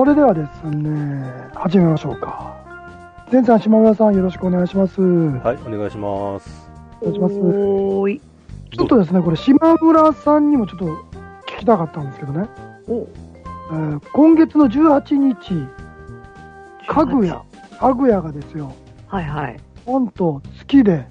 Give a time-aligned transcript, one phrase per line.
[0.00, 2.56] それではですね、始めましょうか。
[3.30, 4.98] 前さん、島村さん、よろしくお願いします。
[4.98, 6.70] おはい、お願いします。
[7.02, 7.34] 願いします。
[7.34, 8.20] おーい。
[8.70, 10.86] ちょっとですね、これ、島村さんにもちょっと
[11.54, 12.48] 聞きたかったんですけどね、
[12.88, 13.06] お
[13.72, 15.68] えー今月の18日、
[16.88, 17.42] かぐや、
[17.78, 18.72] かぐやがですよ、
[19.06, 19.60] はいはい。
[19.86, 21.04] なんと月で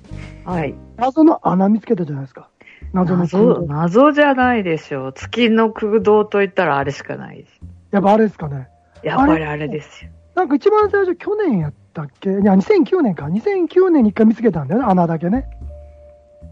[0.46, 0.74] はい。
[0.98, 2.50] 謎の穴見つけたじゃないですか。
[2.94, 3.68] 謎の空謎、洞。
[3.68, 5.14] 謎じゃないでしょう。
[5.14, 7.62] 月の空洞と言ったらあれしかないです。
[7.92, 8.68] やっぱあれですかね。
[9.04, 10.12] やっぱりあれですよ。
[10.36, 12.30] なんか一番最初、去年やったっけ？
[12.30, 13.26] いや、2009年か。
[13.26, 15.48] 2009年に一回見つけたんだよね、穴だけね。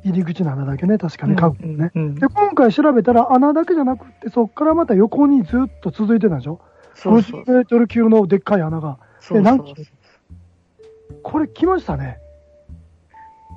[0.03, 1.91] 入り口の穴だけね、確かね、家具のね。
[1.95, 6.59] うんうんで、今回調べたら穴だけじゃなくって、そっからまた横にずっと続いてたでしょ？
[6.93, 8.97] そうそう50メートル級のでっかい穴が。
[9.19, 9.75] そう何そう
[11.23, 12.19] これ来ましたね。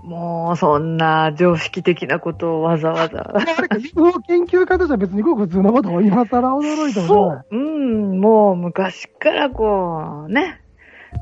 [0.03, 3.33] もう、そんな常識的なことをわざわざ。
[3.37, 7.07] あれか、UFO 研究家としては別にごく普通のことを今更驚いても。
[7.07, 7.47] そう。
[7.51, 10.61] うん、もう昔からこう、ね。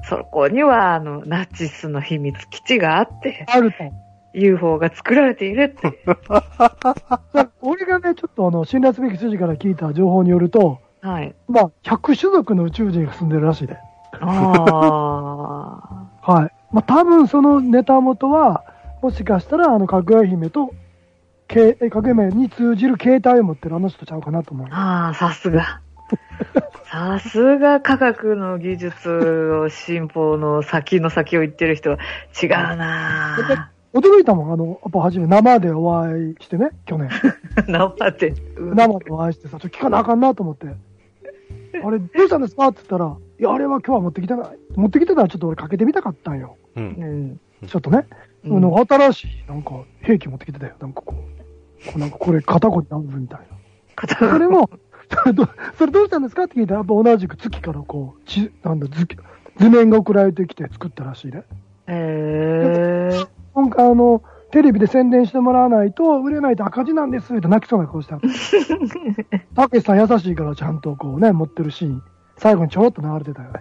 [0.09, 3.79] そこには、あの、ナチスの秘密基地があって、あると。
[4.35, 5.99] UFO が作られているって。
[7.63, 11.35] 俺がね、ちょっっとあの、信頼すべき筋から聞いた情報によると、はい。
[11.49, 13.77] まあ、100種族の宇宙人が住んでるらしいで。
[14.21, 16.58] あ はい。
[16.73, 18.65] まあ、多分そのネタ元は、
[19.03, 20.75] もしかしたら、あの、かぐや姫と、
[21.47, 25.07] けえかぐや姫に通じる携帯を持ってるあの人ちゃうかなと思うあ。。
[25.07, 25.81] ああ、さすが。
[26.85, 31.99] さすが科学の技術を進歩の先の先を言ってる人は
[32.43, 37.09] 違うな驚いたもん、あの、やっぱ初め生でお会いしてね、去年。
[37.09, 37.33] ぁ。
[37.69, 38.35] 生で。
[38.57, 40.67] 生でお会いしてさ、ちょっと聞かなあかんなと思って。
[40.67, 42.69] あれ、どうしたんですか？
[42.69, 44.59] って言ったら、いや、あれは今日は持ってきてない。
[44.75, 46.57] 持ってきてたらちょっと俺かけてみたかったんよ。
[46.77, 46.81] う。
[46.81, 46.87] うん
[47.33, 47.41] ん。
[47.67, 48.07] ちょっとね。
[48.45, 50.75] うんあの新しい、なんか、兵器持ってきてたよ。
[50.81, 51.87] なんかこう。
[51.87, 54.31] こうなんかこれ、肩こり治るみたいな。
[54.33, 54.71] それも、
[55.11, 59.07] それどそれどうしたんですかって聞いたら、やっぱ同じく月からこう、ちなんだ図、
[59.57, 61.45] 図面が送られてきて作ったらしいね。
[61.87, 63.27] へえ。
[63.55, 68.19] 今回あの、テレビで宣伝してもらわないと、売れないと赤字なんですって泣きそうな顔した。
[69.55, 72.03] たけしさん優しいからちゃんとこうね、持ってるシーン、
[72.39, 73.61] 最後にちょろっと流れてたよね。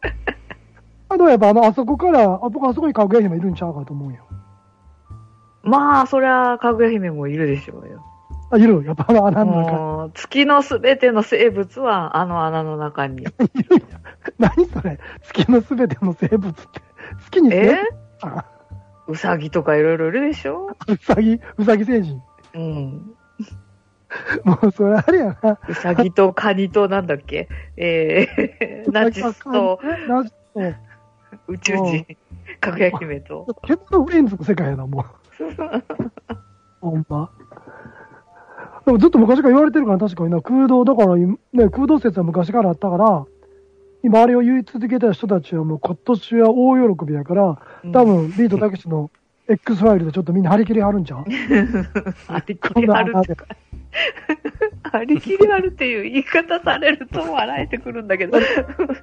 [1.10, 4.26] あとやっぱあの、あそこから、あ僕あそこにかぐや姫いるんちゃうかと思うよ。
[5.62, 8.04] まあ、そりゃ、かぐや姫もいるでしょうよ。
[8.50, 10.12] あ、いるやっぱあの穴の中に。
[10.14, 13.22] 月のすべての生物は、あの穴の中に。
[13.54, 14.00] いるんや。
[14.38, 16.80] 何それ月のすべての生物って。
[17.24, 17.78] 月に生え？
[19.06, 20.70] うさぎとかいろいろいるでしょ？
[20.86, 22.22] うさぎ、うさぎ星人。
[22.54, 23.14] うん。
[24.44, 25.58] もうそれあれやな。
[25.68, 27.48] うさぎとカニとなんだっけ？
[27.76, 30.60] えー、 ナチスとナチスと、
[31.48, 32.06] 宇宙人、
[32.60, 33.46] かぐや姫と。
[33.66, 35.04] ケットフレンズの世界やな、もう。
[36.80, 37.30] ほんま。
[38.86, 43.26] でもずっと昔から言われてるから確かにな、空洞、だから、ね、空洞説は昔からあったから、
[44.02, 47.58] 今あれを言い続けた人たちはもう今年は大喜びやから、
[47.92, 49.10] 多分ビートたけしの
[49.48, 51.24] X ファイルでちょっとみんな張り切り張るんちゃう？
[51.24, 53.36] 張り切りあるって、
[54.92, 58.38] 張り切りあるっていう言い方されると笑えてくるんだけど。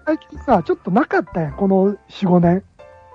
[0.05, 2.63] 最近さ、ちょっとなかったやん、この4、5年。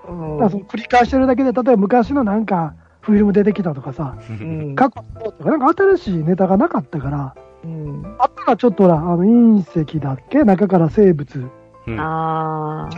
[0.09, 10.45] うんだその繰り返してるだけで、例えば昔のなんか、フィルム出てきたとかさ、うん過去のとか、なんか新しいネタがなかったから、うんあったらちょっとほら、あの隕石だっけ？
[10.45, 11.51] 中から生物。
[11.87, 12.89] うんあ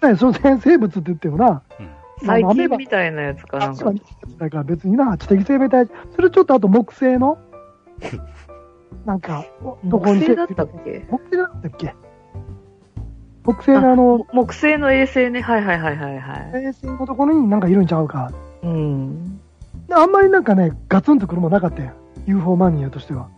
[0.00, 1.62] あ、ね、その生物って言ってもな、
[2.24, 3.94] 最まあアメバ近みたいなやつかなんかあそう。
[4.38, 7.38] だから別にな、知的生命体、それちょっとあと木星の、
[9.04, 9.44] なんか、
[9.84, 11.06] どこに木星だったっけ？
[11.10, 11.94] 木星だったっけ？
[13.44, 15.40] 木星のあの、木星の衛星ね。
[15.40, 16.64] はいはいはいはいはい。
[16.64, 18.30] 衛星のところになんかいるんちゃうか。
[18.62, 19.38] うん。
[19.88, 21.94] であんまりなんかね、ガツンとくるもんなかったやん。
[22.26, 23.28] UFO マニアとしては。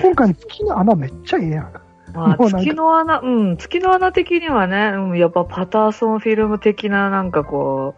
[0.00, 1.72] 今回の月の穴めっちゃええやん。
[2.14, 7.94] まあ、月の穴、うん、月の穴的にはね、うん、やっぱパターソンフィルム的ななんかこ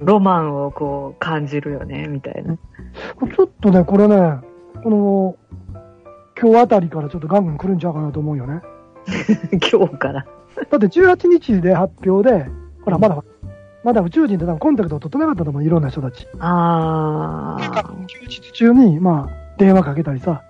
[0.00, 2.56] う、ロマンをこう感じるよね、みたいな。
[2.56, 4.38] ちょっとね、これね、
[4.84, 5.36] この、
[6.38, 8.60] 今日あたりからちょっとガンガン来るんちゃうかなと思うよね。
[9.72, 10.26] 今日から。
[10.70, 12.46] だって18日で発表で、
[12.84, 13.24] ほら、まだ、
[13.82, 16.28] まだ宇宙人って多分コンタクトを取ってなかったと思う、いろんな人たち。
[16.38, 17.56] あ
[18.06, 20.42] 休日中に、まあ、電話かけたりさ、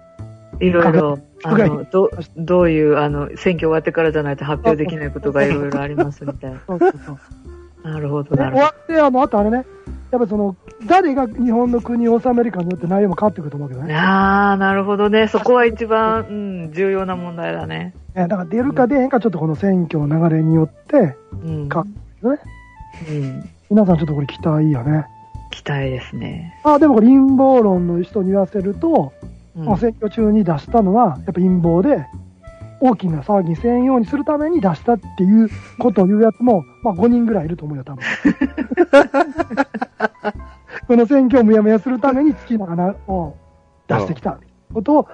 [0.58, 6.60] ー、いろいろ、あの、ど、どういう、あの、選挙終わってからじゃないと発表できないことがいろいろありますみたいな。
[6.66, 7.18] そうそうそう。
[7.88, 9.64] なるほど、でなるほ終わって、あの、あとあれね、
[10.14, 10.54] やっぱその、
[10.86, 13.86] 誰が日本の国を治めるかによって内容も変わってくると思うけどど。
[13.86, 13.94] ね。
[13.96, 15.26] ああ、なるほどね。
[15.26, 16.32] そこは一番、う
[16.68, 17.94] ん、重要な問題だね。
[18.14, 21.68] ねだから出るか出へんか、ちょっとこの選挙の流れによって、うん。
[21.68, 21.90] かね、
[23.08, 23.50] うん。
[23.70, 25.06] 皆さんちょっとこれ期待やね。
[25.50, 26.60] 期待ですね。
[26.62, 29.12] あ、でもこれ陰謀論の人に言わせると、
[29.56, 32.06] うんまあ選挙中に出したのは、やっぱ陰謀で、
[32.80, 35.48] 大きな騒ぎにせんようにするために出したっていう
[35.78, 38.04] ことを言うやつも、まあ5人ぐらいいると思うよ、多分。
[40.86, 43.36] この選挙をむやむやするために月の花を
[43.86, 44.38] 出してきた
[44.72, 45.08] ことを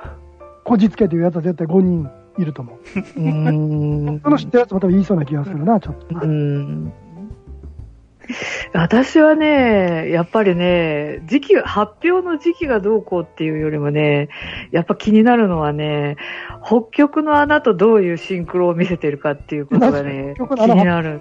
[0.64, 2.76] こじつけて言うやつは絶対5人いると思う。
[3.20, 6.06] うーんその知ってるやつも多分言いそうな気がするな、ちょっと。
[6.20, 6.92] うん
[8.72, 14.28] 私はね、やっぱりね、時期が、発表の時期がどうこうっていうよりもね、
[14.70, 16.16] やっぱ気になるのはね、
[16.64, 21.20] 北極の穴とどういうシンクロを見せてるかっていうことがね、気になる。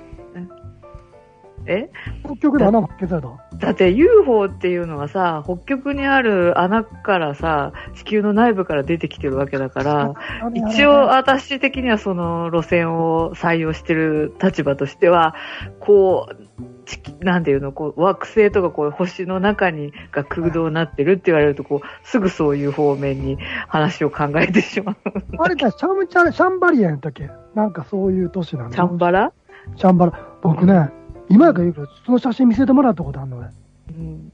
[1.66, 1.90] え？
[2.24, 3.30] 北極で穴も開けただ。
[3.56, 10.14] だって UFO っていうのはさ、北極にある穴からさ、地球の内部から出てきてるわけだから、
[10.54, 15.36] 一応私的にはその路線を採用してる立場としては、
[15.80, 23.38] こう、地球なんていうの、こう惑星とかこう星の中にが空洞になってるって言われると、こう、すぐそういう方面に
[23.68, 24.96] 話を考えてしまう。
[25.38, 27.30] あれだ、シャムチャレ、シャンバリアンやったっけ？
[27.54, 28.72] なんかそういう都市なの。
[28.72, 29.32] チャンバラ？
[29.76, 30.20] シャンバラ。
[30.42, 30.90] 僕ね、
[31.30, 33.48] 今やから言うけど、その写真見せてもらったことあるの俺。
[33.90, 34.32] うん。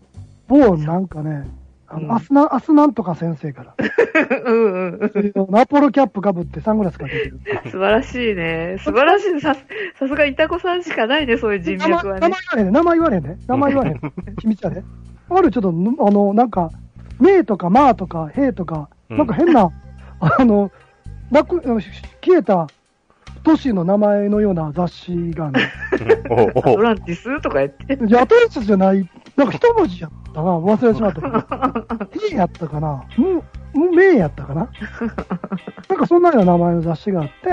[0.48, 1.46] 某なんかね、
[1.88, 3.76] あうんの、アスナ、アスなんとか先生から。
[4.46, 5.00] うん
[5.36, 5.56] うん。
[5.56, 7.40] アポロキャップかぶってサングラスかけてる。
[7.70, 8.78] 素晴らしいね。
[8.80, 9.40] 素晴らしい。
[9.42, 9.66] さす、
[10.00, 12.38] さすがイタコさんしかないね、そういう人名前脈はね名前。
[12.40, 12.72] 言われへんね。
[12.72, 13.38] 名前言われへんね。
[13.48, 14.14] 名前言われへん。
[14.40, 14.84] 秘密やで。
[15.30, 16.70] あるちょっと、あの、なんか、
[17.20, 19.70] メイとかマーとかヘイとか、うんなんか変な、
[20.20, 20.72] あの、
[21.32, 22.68] なく、消えた
[23.44, 25.72] 都市の名前のような雑誌がね、
[26.56, 27.42] アトランティス？
[27.42, 27.94] とか言って。
[27.94, 30.58] いやアトランティスじゃない、なんか一文字やったな。
[30.58, 32.08] 忘れてしまった。
[32.20, 33.44] ヘ イやったかなむ、
[33.74, 34.70] む、メイやったかな
[35.90, 37.50] なんかそんなような名前の雑誌があって、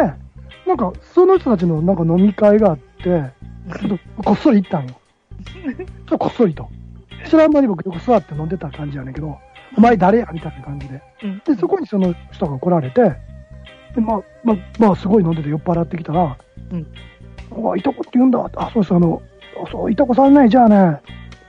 [0.67, 3.32] なんかその人たちのなんか飲み会があって、
[3.81, 4.94] ちょっとこっそり行ったんよ。
[5.44, 6.69] ちょっとこっそりと。
[7.29, 9.38] 知らん間に僕よく座って飲んでた感じやねんけど、
[9.76, 11.02] お前誰やみたいな感じで。
[11.25, 13.02] うんで、そこにその人が来られて、
[13.94, 16.37] で、まあ、まあ、まあ、すごい飲んでて酔っ払ってきたら、
[16.70, 16.87] うん
[17.70, 18.50] あ、いとこって言うんだ。
[18.56, 19.20] あ、そうです、あの、
[19.62, 21.00] あそう、いとこさんね、じゃあね、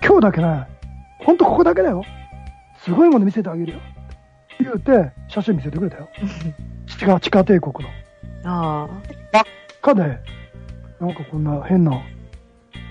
[0.06, 0.68] 今日だけね、
[1.20, 2.04] ほんとここだけだよ。
[2.84, 3.80] すごいもの見せてあげるよ。
[4.60, 6.10] 言うて、写真見せてくれたよ。
[6.88, 7.90] 地下、地下帝国の。
[8.46, 8.90] あ
[9.82, 10.20] かで、
[11.00, 12.02] なんかこんな変な、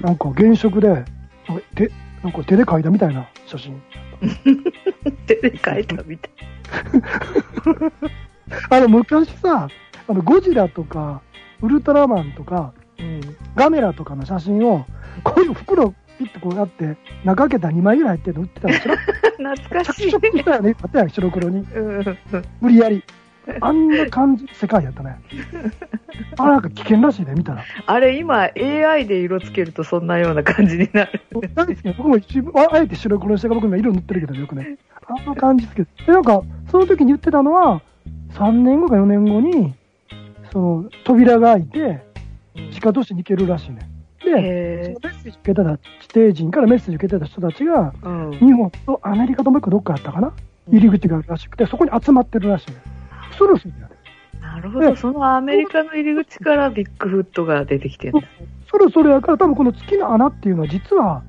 [0.00, 1.06] なんか原色で、なんか
[1.74, 1.90] 手、
[2.22, 3.82] なんか手で描いたみたいな写真。
[3.94, 5.10] あ。
[5.26, 6.32] 手で書いたみたい。
[8.70, 9.68] あの、昔さ、
[10.08, 11.20] あの、ゴジラとか、
[11.60, 13.20] ウルトラマンとか、うん。
[13.54, 14.86] ガメラとかの写真を、
[15.24, 18.98] こういう袋ピッとこうやって、中開けた2枚ぐらい入ってるの売ってたの知らん
[19.56, 20.10] 懐かしい。
[20.10, 20.76] 着色したよね。
[20.82, 21.58] あったやん、白黒に。
[21.58, 22.18] うん。
[22.60, 23.04] 無理やり。
[23.60, 25.20] あんな感じ、世界やったね。
[26.38, 27.64] あ、なんか危険らしいね、見たら。
[27.86, 31.20] あれ、今、AI で色つけるとそんなような感じになる。
[31.54, 34.78] 大好きな僕も一部ああえて白黒にしてから僕今色塗ってるけどねよくね。
[35.08, 35.88] あの感じですけど。
[36.06, 37.82] で、なんか、その時に言ってたのは、
[38.34, 39.74] 3年後か4年後に、
[40.52, 42.04] その、扉が開いて、
[42.72, 43.88] 地下都市に行けるらしいね。
[44.24, 45.82] で、そへのメッセージ受けてた、地
[46.12, 48.38] 底人からメッセージ受けてた人たちが、ーうん。
[48.38, 50.32] 日本とアメリカともう一個どっかやったかな？
[50.70, 52.76] 入り口があるらしくて、そこに集まってるらしいね。
[53.36, 53.94] そろそろやね。
[54.40, 54.96] なるほど。
[54.96, 58.28] そのアメリカの入り口からビッグフットが出てきてるんだ。
[58.70, 61.22] そろそろやから、多分この月の穴っていうのは実は、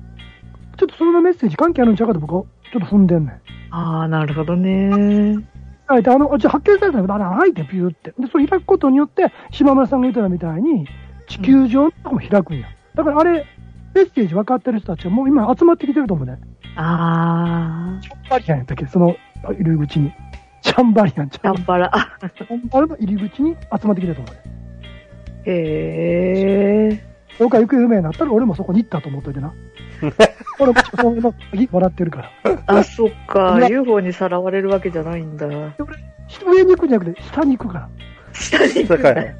[0.76, 2.42] ちょっとそのメッセージ関係あるんちゃうかと僕は
[2.72, 3.40] ちょっと踏んでんねん。
[3.70, 5.44] ああ、なるほどね。
[5.86, 8.14] はい、であの、じゃあ発見されたけど、あれ、開いてピューって。
[8.18, 10.86] で、それ開くことによって、島村さんが言ってたみたいに、
[11.28, 12.68] 地球上のとこも開くんや。
[12.94, 13.46] だからあれ、
[13.94, 16.38] メッセージ分かってる人たちはもう今集まってきてると思うね。
[16.76, 20.12] ああ、チャンバリアンやったっけその入り口に。
[20.62, 21.90] チャンバリアン、チャンチャンバラ。
[21.94, 24.40] あチャンバラの入り口に集まってきてると思うね。
[25.46, 27.04] へえ。
[27.38, 29.52] 僕が行方不明になったら俺もそこに行ったと思っといてな。
[30.58, 32.62] 俺もその鍵もらってるから。
[32.66, 33.58] あ、そっいか。
[33.60, 35.46] や UFO にさらわれるわけじゃないんだ。
[35.48, 35.72] で俺、
[36.44, 37.88] 上に行くんじゃなくて、下に行くから。
[38.32, 39.34] 下に行くから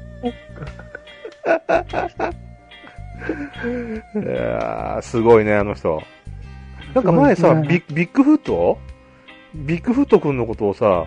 [4.15, 6.01] いやーすごいね、あの人。
[6.93, 8.77] なんか前さ、ねビッビッグフット？
[9.53, 11.05] ビッグフット君のことをさ、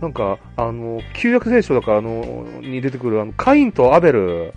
[0.00, 4.52] なんか、あの、旧約聖書だから、あの、に出てくる、あの、カインとアベル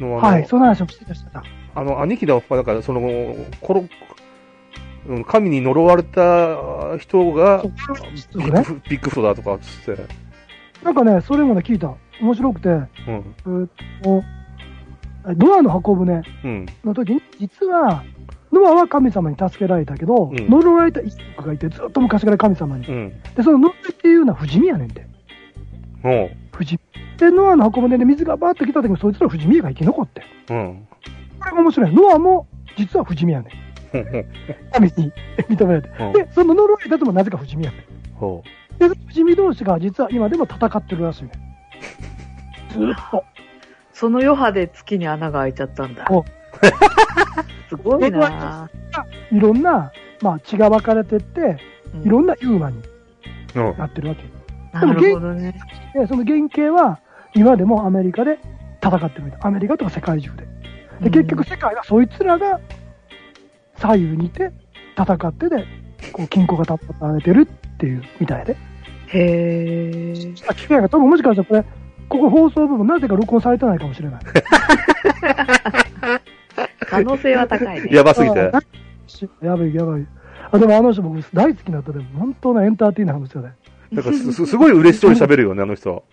[0.00, 1.42] の、はい、その話もしてたしてた。
[1.74, 3.00] あの、兄貴だ、だから、その、
[3.60, 3.88] この、うん
[5.24, 10.06] 神に呪われた人がビッグフビッグフットだとかっつって、
[10.84, 11.94] なんかね、それもね、聞いた。
[12.20, 13.68] 面白くて、うん、えーっ
[14.02, 14.22] と、
[15.26, 18.04] ノアの箱舟うん、の時に、実は、
[18.52, 22.86] ノアは神様に助けられたけど、うん呪われた一族がいて、ずっと昔から神様に。
[22.86, 25.06] うん、で、その呪いっていうのは不死身やねんて。
[26.52, 27.18] 不死身。
[27.18, 30.22] で、ノアの箱舟で水がバーッと来た時に、そいつら不死身が生き残って。
[30.50, 30.86] うん、
[31.40, 31.94] これが面白い。
[31.94, 32.46] ノアも、
[32.76, 33.68] 実は不死身やねん。
[34.72, 35.12] 神に
[35.48, 35.88] 認められて。
[36.00, 37.82] うんで、その呪われたともなぜか不死身やねん。
[38.14, 38.42] ほ
[38.78, 41.30] で、不死身同士が実は今でも戦ってるらしいね。
[42.70, 43.24] ずーっと。
[43.98, 46.24] その余波で月に穴が開いちゃったんだお。
[47.68, 49.36] すごいなぁ。
[49.36, 49.90] いろんな、
[50.22, 51.40] まあ、血が分かれてって、
[51.94, 52.80] うんいろんなユーマに
[53.56, 53.76] うん。
[53.76, 54.22] なってるわけ。
[54.72, 55.58] なるほどね。
[55.94, 57.00] で、その原型は、
[57.34, 58.38] 今でもアメリカで
[58.80, 59.40] 戦ってるみたい。
[59.42, 60.46] アメリカとか世界中で。
[61.00, 62.60] で、結局世界はそいつらが
[63.78, 64.52] 左右にいて
[64.96, 65.64] 戦ってで、
[66.12, 68.56] こう、均衡が立たれてるっていうみたいで。
[69.08, 70.44] へー。
[70.48, 71.64] あ、機械が多分もしかしたらこれ、
[72.08, 74.20] ここ放送部分なぜか録音されてないかもしれない。
[76.80, 77.88] 可能性は高いね。
[77.92, 78.40] やばすぎて。
[78.40, 78.62] あ
[79.42, 80.06] やばいやばい。
[80.50, 83.48] あ、でもあの人僕大好きになったでも本当のエンターテイナーの人で。
[83.92, 86.04] なんかす、すすごい嬉しそうに喋るよね、あの人。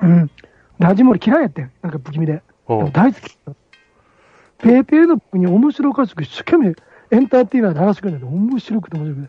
[0.00, 0.30] うん。
[0.78, 1.70] ラジモリ嫌いやってん。
[1.82, 2.34] なんか不気味で。
[2.34, 2.42] で
[2.92, 3.36] 大好き。
[4.58, 6.74] ペーペーの僕に面白おかしく一生懸命
[7.10, 9.28] エンターテイナーで話してくれるんで、面白くて面白くて。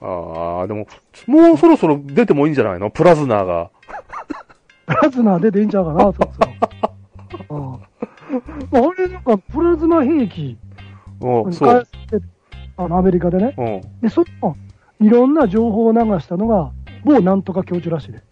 [0.00, 0.86] ああ、でも、
[1.26, 2.90] もうそろそろ出てもいいんじゃないの？
[2.90, 3.70] プラズナーが。
[4.88, 6.22] プラズナー出んちゃうかな、そうそ
[7.54, 7.56] う。
[7.56, 7.62] うん。
[8.70, 10.56] まあ、俺なんかプラズマ兵器
[11.20, 11.78] うん、そ開う。
[11.78, 12.26] 発してて
[12.76, 13.54] あのアメリカでね。
[13.58, 13.80] うん。
[14.00, 14.56] で、その、
[15.00, 16.72] いろんな情報を流したのが、
[17.04, 18.22] 某なんとか教授らしいで。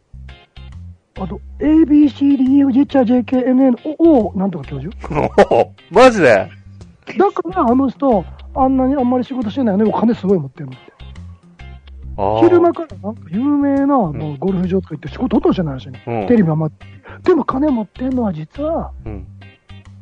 [1.18, 4.94] あと、ABCDEFGHJKNN なんとか教授
[5.90, 6.50] マジで？
[7.18, 10.80] だからあの人、あんなにあんまり仕事してないのにお金すごい持ってるのって。
[12.40, 16.02] 昼間からなんか有名なもうゴルフ場とか行って仕事ほとしてないらしいね。
[16.06, 16.26] うん。
[16.26, 16.70] テレビはま
[17.22, 19.26] でも金持ってんのは実は、うん。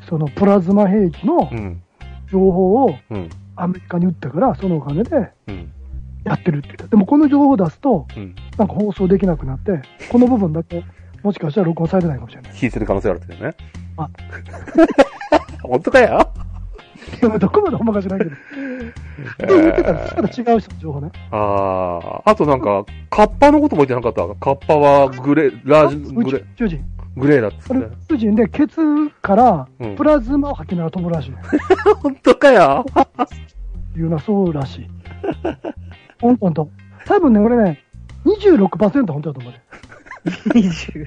[0.09, 1.83] そのプラズマ兵器のうん。
[2.31, 3.29] 情報をうん。
[3.57, 5.73] アメリカに売ったから、そのお金でうん。
[6.25, 6.87] やってるって言った。
[6.87, 8.35] でもこの情報を出すと、うん。
[8.59, 10.85] なんか放送できなくなって、この部分だけ、
[11.23, 12.53] もしかしたら録音されてないかもしれない。
[12.61, 13.55] 引いてる可能性あるってね。
[13.97, 14.09] あ
[15.63, 16.29] 本当かよ？
[17.21, 18.31] でもどこまでほんまか知らんけど。
[18.31, 21.11] って言ってたら、また違う人の情報ね。
[21.31, 22.31] ああ。
[22.31, 24.35] あとなんか、カッパのことも言ってなかった？
[24.41, 26.85] カッパはグレー、ラージ、グレ宇、宙人。
[27.17, 27.87] グレーだっつって。
[27.87, 28.81] 宇宙人で、ケツ
[29.23, 31.33] からうんプラズマを吐きながら飛ぶらしい。
[32.03, 32.85] 本当かよ？
[33.97, 34.87] いうのはそうらしい。
[36.21, 36.69] ほんとほんと。
[37.07, 37.81] 多分ね、俺ね、
[38.25, 39.63] 26%本当だと思うね。
[40.25, 41.03] 20。
[41.05, 41.07] い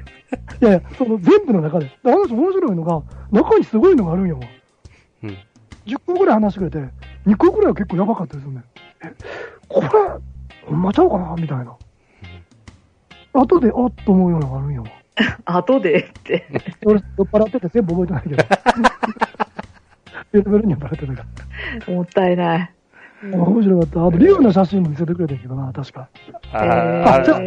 [0.61, 1.85] やいや、その全部の中で。
[1.85, 3.01] であの人面白いのが、
[3.31, 4.39] 中にすごいのがあるんやわ。
[4.41, 4.47] うん。
[5.87, 6.93] 10個ぐらい話してくれて、
[7.25, 8.61] 2個ぐらいは結構やばかったですよね。
[9.03, 9.13] え、
[9.67, 9.87] これ、
[10.65, 11.75] ほんまちゃうかなみたいな。
[13.33, 14.87] 後で、あっと思うようなのがあるんやわ。
[15.45, 16.45] 後でって。
[16.85, 18.43] 俺、酔っ払ってて全部覚えてないけど。
[20.31, 21.25] ベルベルに酔っ払ってたか
[21.91, 22.59] もったいない。
[23.23, 23.37] ら。
[23.37, 24.05] 面白かった。
[24.05, 26.09] あと、竜の写真も見せてくれたけどな、確か。
[26.53, 27.39] あえーあじゃ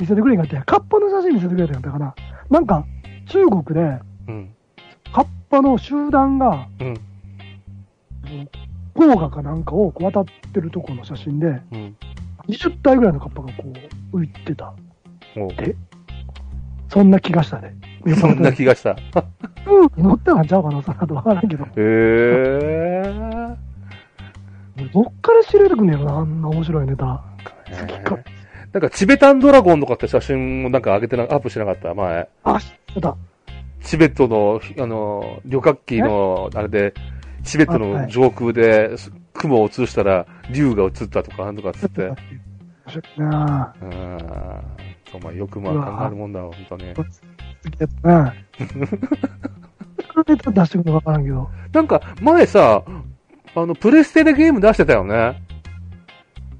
[0.00, 2.14] 見せてくれんかって、カッパの写真見せてくれたんやったかな。
[2.50, 2.84] なんか、
[3.26, 4.50] 中国で、うん。
[5.12, 6.94] カッパの集団が、うん。
[8.94, 11.96] 黄河かなんかをこう渡ってるところの写真で、うん。
[12.48, 13.72] 20体ぐらいのカッパがこ
[14.12, 14.74] う浮いてた。
[15.36, 15.50] おう
[16.88, 17.74] そんな気がしたね。
[18.20, 18.90] そんな気がした。
[18.90, 18.94] へ
[19.66, 21.66] うん、乗ってはんちゃうかな、その後わからんけど。
[21.76, 23.02] え。
[24.92, 27.24] どっから知れてくんねやろな、あんな面白いネタ。
[27.80, 28.18] 好きか。
[28.72, 31.94] なんか、チベタンドラゴンとかって写真もなんか上げてな、アップしてなかった？
[31.94, 32.28] 前。
[32.44, 33.16] あ、知ってた。
[33.80, 36.94] チベットの、あの、旅客機の、あれで、
[37.44, 38.90] チベットの上空で、
[39.32, 42.12] 雲を映したら、竜が映ったとか、なんとかっつって。
[43.16, 43.90] なうん。
[45.10, 46.94] そう、まあ、よくまあ考えるもんだわ、本当に。
[46.94, 47.08] 好き
[47.78, 48.34] やったな
[50.28, 51.48] ネタ出してくるのわからんけど。
[51.72, 52.82] なんか、前さ、
[53.54, 55.42] あの、プレステでゲーム出してたよね。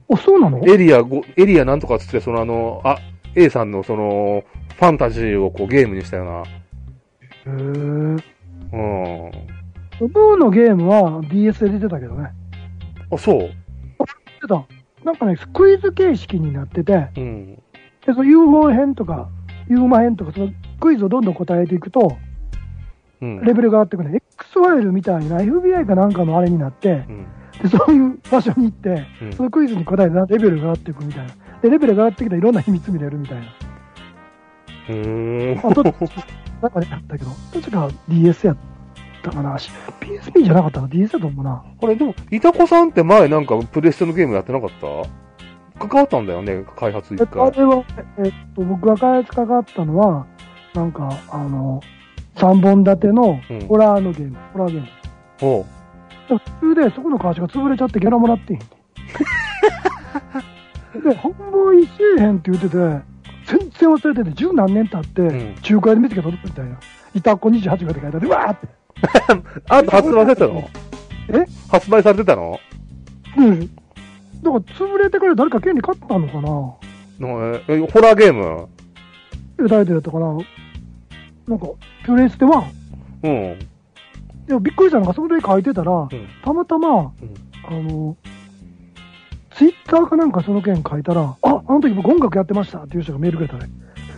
[0.09, 0.65] お、そうなの？
[0.67, 2.99] エリアご、エリアなんとかっつって、そのあの、あ、
[3.35, 4.45] A さんのその、
[4.77, 6.43] ファンタジーをこうゲームにしたよな。
[7.47, 8.23] へー。
[8.73, 9.31] うん。
[10.01, 12.33] ブーのゲームは DS で出てたけどね。
[13.11, 13.39] あ、そう？
[13.39, 13.55] 出て
[14.49, 14.65] た。
[15.05, 17.55] なんかね、クイズ形式になってて、うん。
[17.55, 17.63] で、
[18.07, 19.29] その UFO 編とか、
[19.69, 22.17] ユーマ編とか、そのクイズをどんどん答えていくと、
[23.21, 23.41] うん。
[23.43, 24.23] レベルが上がってくるね。
[24.37, 27.27] X ファイルみたいな FBI かなんかのあれになって、うん。
[27.63, 31.33] で、そういう場所に行って、うんそのクイズに答えてレベルが上がっていくみたいな。
[31.63, 33.47] で、レベルが上がってきたらいろんな秘密見れるみたいな。
[34.89, 35.59] うーん。
[35.71, 35.91] あと、な
[36.69, 38.74] んかね、あったけど、確か DS やった
[39.31, 39.59] かな。
[39.59, 41.63] し PSP じゃなかったか DS やと思うな。
[41.79, 45.87] これでも、いたこさんって前なんかプレステのゲームやってなかった？
[45.89, 47.61] 関わったんだよね、開発一えっと、あ回。
[47.61, 47.85] れは、
[48.19, 50.25] えっと、僕が開発かかったのは、
[50.73, 51.81] なんか、あの、
[52.37, 54.87] 3本立てのうんホラーのゲーム、ホラーゲーム。
[55.43, 55.65] おう
[56.29, 58.67] で途中でそこの会社が潰れちゃってギャラもらってへんて。
[61.03, 66.77] で、販売せえへんって言ってて、全然忘れてて、十何年経って、ん中華屋で見つけたみたいな。
[67.15, 68.69] いたっこ28ぐらいで書いてあって、うわーって。
[69.69, 70.69] あと発売されてたの？
[71.29, 71.47] え？
[71.71, 72.59] 発売されてたの？
[73.37, 73.61] うん。
[73.61, 73.79] だか
[74.43, 76.51] ら潰れてから誰か権利買ったのかな？
[77.21, 78.69] のえホラーゲーム？
[79.61, 80.39] え誰でやったかな？
[81.47, 81.67] なんか、
[82.05, 82.65] プレステ1。
[83.25, 83.59] うん。
[84.47, 86.09] でもびっくりしたのが、それ書いてたら、うん。
[86.43, 87.13] たまたま、
[87.69, 88.17] あの、
[89.55, 93.71] ツイッターかなんかその件書いたら、あ、あの時僕音楽やってましたっていう人がメールくれたね。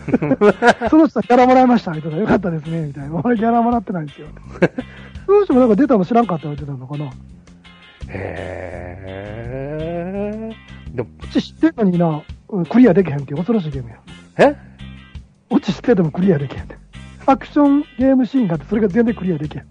[0.89, 2.17] その人はギャラもらいましたみたいな。
[2.17, 3.21] よかったですね、みたいな。
[3.23, 4.27] 俺ギャラもらってないんですよ。
[5.25, 7.11] その人もなんか出たの知らんかったって言ってたのかな。
[8.09, 10.95] へー。
[10.95, 13.97] でも、うち知ってんのにな、うんクリアできへんっていう恐ろしいゲームや。
[14.37, 14.55] え？
[15.53, 16.77] うち知っててもクリアできへんって。
[17.25, 19.65] アクションゲームシーンがあって、それが全然クリアできへん。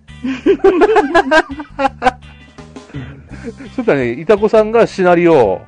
[3.75, 5.63] そしたらね、いたこさんがシナリオ、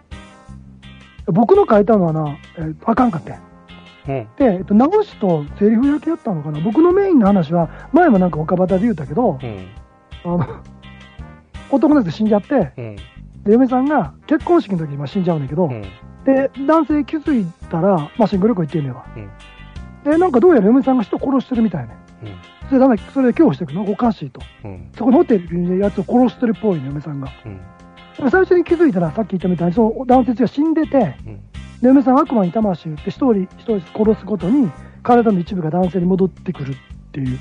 [1.27, 3.48] 僕の書いたのはな、えーあかんかってん。
[4.09, 4.29] うん。
[4.37, 6.61] で、えっと、直しとセリフだけやったのかな？
[6.61, 9.69] 僕のメインの話は、前もなんか岡端で言うたけど、うん。
[10.25, 10.47] あの、
[11.71, 12.97] 男の人死んじゃって、うん。
[13.45, 15.83] で、嫁さんが結婚式の時にまあ死んじゃうんだけど、うん。
[16.25, 19.07] で、男性気づいたら、まあ、シングル旅行行ってんねんわ。
[19.17, 19.31] うん
[20.05, 21.95] で、なんかどうやら嫁さんが人殺してるみたいね。
[22.23, 22.29] うん。
[22.69, 23.91] それダメ、それで恐怖してくるの？
[23.91, 24.41] おかしいと。
[24.65, 24.89] うん。
[24.97, 27.29] そこのホテルにやつを殺してるっぽいね、嫁さんが。
[28.31, 31.41] 最初に気づいたら、さっき言ったみたいに、その男性が死んでて、うん。
[31.83, 34.71] で、嫁さんは悪魔に魂を打って、一人一人殺すことに、
[35.03, 36.77] 体の一部が男性に戻ってくるっ
[37.13, 37.39] ていう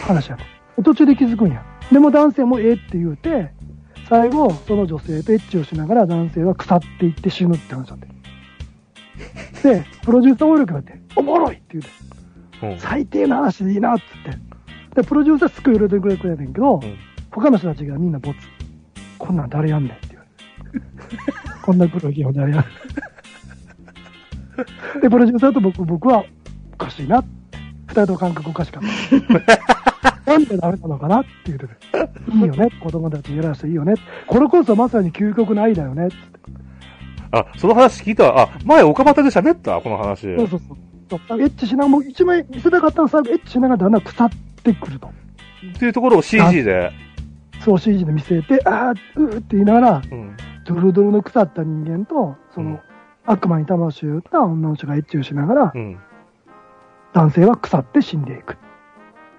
[0.00, 0.38] 話や
[0.76, 0.82] と。
[0.82, 1.64] 途中で気づくんや。
[1.90, 3.50] でも男性もええって言うて、
[4.08, 8.08] 最後、その女性とエッチをしながら男性は腐っていって死ぬって話なんで。
[9.62, 11.90] で、プロデューサーオイルがって、おもろいって言うて、
[12.66, 12.78] うん。
[12.78, 15.02] 最低な話でいいなっつって。
[15.02, 16.98] で、プロデューサーすっごい喜んでくれくれてんけど、うん
[17.30, 18.38] 他の人たちがみんなボツ。
[19.18, 20.24] こんなん誰やんねんって言わ
[20.72, 20.86] れて。
[21.62, 22.64] こんな黒いゲーム誰やん。
[25.00, 26.24] で、プロデューサーと僕僕は
[26.74, 27.22] おかしいな。
[27.86, 28.82] 二人とも感覚おかしかっ
[29.46, 29.68] た。
[30.32, 31.72] なんでダメなのかなって言ってて。
[32.32, 32.68] いいよね。
[32.80, 33.94] 子供たちにやらせていいよね。
[34.26, 36.08] これこそまさに究極の愛だよね。
[36.08, 36.16] って
[37.30, 38.42] あ、その話聞いたわ。
[38.42, 40.34] あ、前岡端で喋ったこの話。
[40.36, 40.60] そうそう
[41.08, 41.40] そう。
[41.40, 44.30] エッチしながら、もう一枚見せたかったの最後、エッチしながらだんだん腐っ
[44.62, 45.08] てくると。
[45.08, 46.92] っていうところを CG で。
[47.60, 50.36] そう CG で見せて、あー、うーって言いながら、うん。
[50.64, 52.80] ドロドロの腐った人間と、その、うん
[53.30, 55.98] 悪魔に魂を打った女の人がエッチをしながら、うん。
[57.12, 58.56] 男性は腐って死んでいく。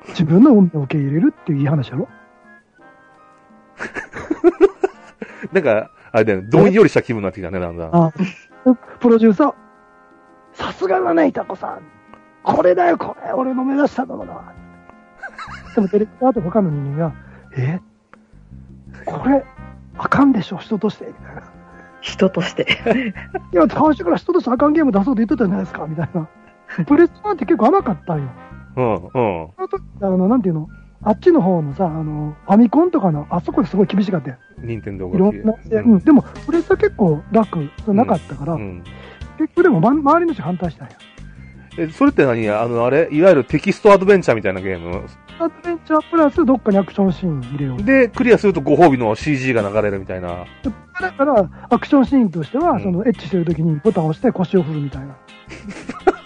[0.10, 2.08] 自分の運命を受け入れるっていういい話やろ
[5.52, 7.96] なんか、あれだよね、どんよりした気分になってきたね、だんだん。
[7.96, 8.12] あ
[9.00, 9.54] プロデューサー、
[10.54, 11.82] さすがだね、いたこさん。
[12.44, 13.32] これだよ、これ。
[13.34, 14.54] 俺の目指したのだ。
[15.76, 17.14] でも、ディレクターと他の人間が、
[17.58, 17.80] え？
[19.06, 19.44] これ、
[19.98, 21.06] あかんでしょ、人として。
[21.06, 21.59] みたいな。
[22.02, 22.68] 人として。
[23.54, 26.28] いや、最初から人としてあかんゲーム出そうって言ってたじゃないですか、みたいな。
[26.86, 28.30] プレステ1って結構甘かったんよ。
[28.76, 29.02] うん、うん。
[29.10, 30.68] その時あの、なんていうの
[31.02, 34.38] あっちの方のさ、あの、ファミコンとかの、あそこですごい厳しかったよ。
[34.58, 38.84] 任天堂いろんな、うん、でも、プレステは結構楽、なかったから、うん。
[39.38, 40.96] 結局でも、ま周りの人反対したんや。
[41.78, 42.50] え、それって何？
[42.50, 43.08] あの、あれ？
[43.12, 45.06] いわゆるテキストアドベンチャーみたいなゲーム？
[45.40, 47.84] アドベンチャープラスどっかにアクションシーン入れよう。
[47.84, 50.44] で、クリアするとご褒美の CG が流れるみたいな。
[51.02, 55.16] だから、アクションシーンとしては、うんその、エッチしてる時にボタンを押して腰を振るみたいな。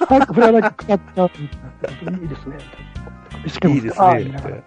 [0.08, 2.18] 早く振らなきゃかかっちゃうみたいな。
[2.20, 2.58] いいですね。
[3.48, 4.64] しかもいいですね。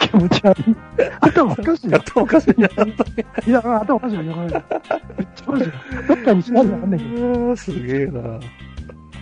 [0.00, 0.76] 気持ち悪い。
[1.20, 2.02] 頭おかしいよやっ。
[2.04, 2.68] とおかしいな。
[3.46, 4.22] いや、頭おかしいよ。
[4.22, 4.46] めっ
[5.34, 5.72] ちゃおかしいよ。
[6.08, 7.56] どっかにしないじゃんねんけど。
[7.56, 8.20] すげえな。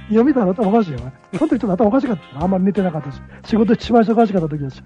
[0.08, 0.98] いや、見たら頭おかしいよ。
[1.34, 2.44] その時ちょっと頭おかしかったな。
[2.44, 3.20] あんまり寝てなかったし。
[3.44, 4.82] 仕事一番忙しかった時だし。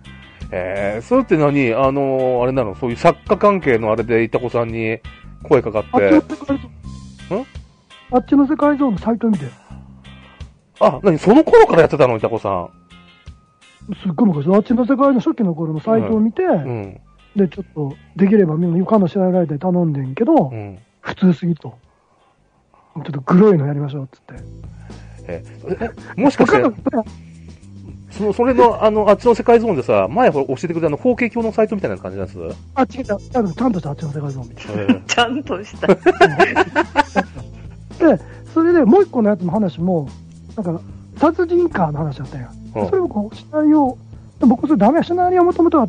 [0.56, 1.74] えー、それって何？
[1.74, 2.76] あのー、あれなの？
[2.76, 5.00] そういう作家関係のあれでいたこさんに
[5.42, 6.34] 声かかっあっちのて。
[6.34, 6.58] 世界
[7.28, 7.36] 像。
[7.36, 7.46] ん？
[8.12, 9.46] あっちの世界像のサイト見て。
[10.78, 11.18] あ、何？
[11.18, 12.16] その頃からやってたの？
[12.16, 12.70] いたこさん。
[14.00, 17.00] すっごい昔、あっちの世界の初期の頃のサイトを見て、うん。
[17.34, 20.78] で、ちょっと、できればみんな床の知らないで頼んでんけど、うん。
[21.00, 21.76] 普通すぎと。
[22.94, 24.34] ちょっとグロいのやりましょうっつって。
[25.26, 25.44] え、
[26.16, 26.62] えもしかして
[28.14, 32.38] その、それの、あの、あっちの世界ゾーンでさ、前ほら教えてくれたあの、法華経のサイトみたいな感じのやつ？
[32.74, 34.62] あ、違う、ちゃんとちゃんとしたあっちの世界像を見て。
[34.68, 35.86] え ーちゃんとした。
[35.94, 35.98] で、
[38.52, 40.08] それでもう一個のやつの話も、
[40.56, 40.80] なんか、
[41.16, 42.50] 殺人カーの話だったんや。
[42.76, 43.96] うんそれをこう、シナリオ、
[44.40, 45.88] で僕、それダメや、シナリオもともとは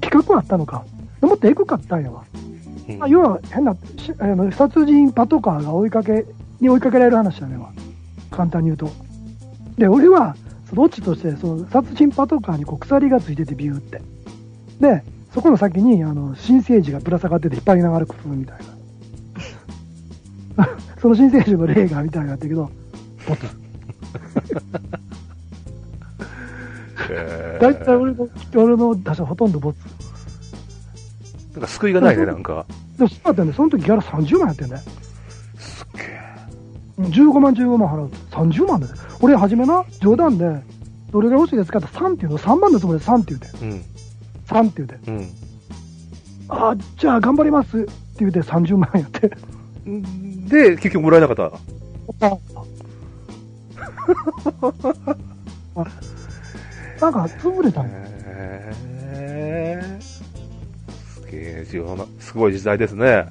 [0.00, 0.84] 企画はあったのか。
[1.20, 2.22] でもっとエグかったんやわ。
[2.88, 6.26] うんあ要は変なしあの殺人パトカーが追いかけ
[6.60, 7.70] に追いかけられる話だねわ
[8.30, 8.90] 簡単に言うと
[9.78, 10.36] で俺は
[10.74, 14.02] そのオチとしてその殺人パトカーにこう鎖がついててビューって。
[14.80, 18.58] でそこの先にあの新生児がぶら下がってて引っ張りながら来るみたい
[20.56, 20.68] な。
[21.00, 22.70] その新生児の霊がみたいになってるけど
[23.28, 23.46] ボツ
[27.10, 27.62] えー。
[27.62, 29.78] 大体俺の俺の打者ほとんどボツ
[31.52, 32.66] なんか救いがないね、なんか。
[32.98, 34.82] でもそうだったんでその時ギャラ30万やってんだよ。
[35.56, 36.20] すっげえ。
[36.98, 38.10] うん15万15万払う。
[38.10, 40.60] と30万だよ俺初めな冗談で
[41.10, 43.48] どれが欲しいですかって3って言うの、3万のつもりで3って言うて。
[43.64, 43.82] うん。
[44.46, 45.10] 3って言うて。
[45.10, 45.28] うん。
[46.48, 49.30] ああ、じゃあ頑張りますって言うて30万やって。
[50.46, 51.44] で、結局もらえなかった。
[51.46, 52.38] あ
[57.00, 57.88] なんか潰れたん
[61.00, 61.66] すげえ、
[62.20, 63.26] すごい時代ですね。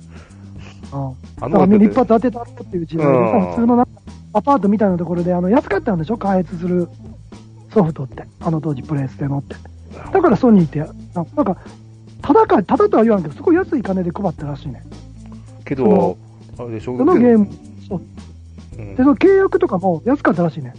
[0.91, 3.87] うんあだからみんな一発当てたっていう時代でうんさ、普通のな
[4.33, 6.17] アパートみたいなところであの安かったんでしょ？
[6.17, 6.89] 開発する
[7.71, 8.25] ソフトって。
[8.39, 9.55] あの当時プレイステのって。
[10.11, 10.87] だからソニーって、な
[11.35, 11.57] なんか、
[12.21, 14.83] ただか、ただとは言わんけど、すごい安い金で配ったらしいね。
[15.65, 16.17] けど、
[16.57, 16.97] あれでしょ？
[16.97, 17.47] そのゲーム、
[17.87, 18.01] そう
[18.77, 20.73] うんで、その契約とかも安かったらしいね。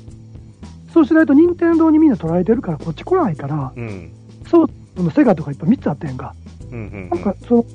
[0.92, 4.12] そうしないと任天堂にみんな取られてるからこっち来ないから、うん。
[4.48, 4.70] そう、
[5.12, 6.34] セガとかいっぱい3つあってんか。
[6.70, 7.68] うんうんなんか、その、ソ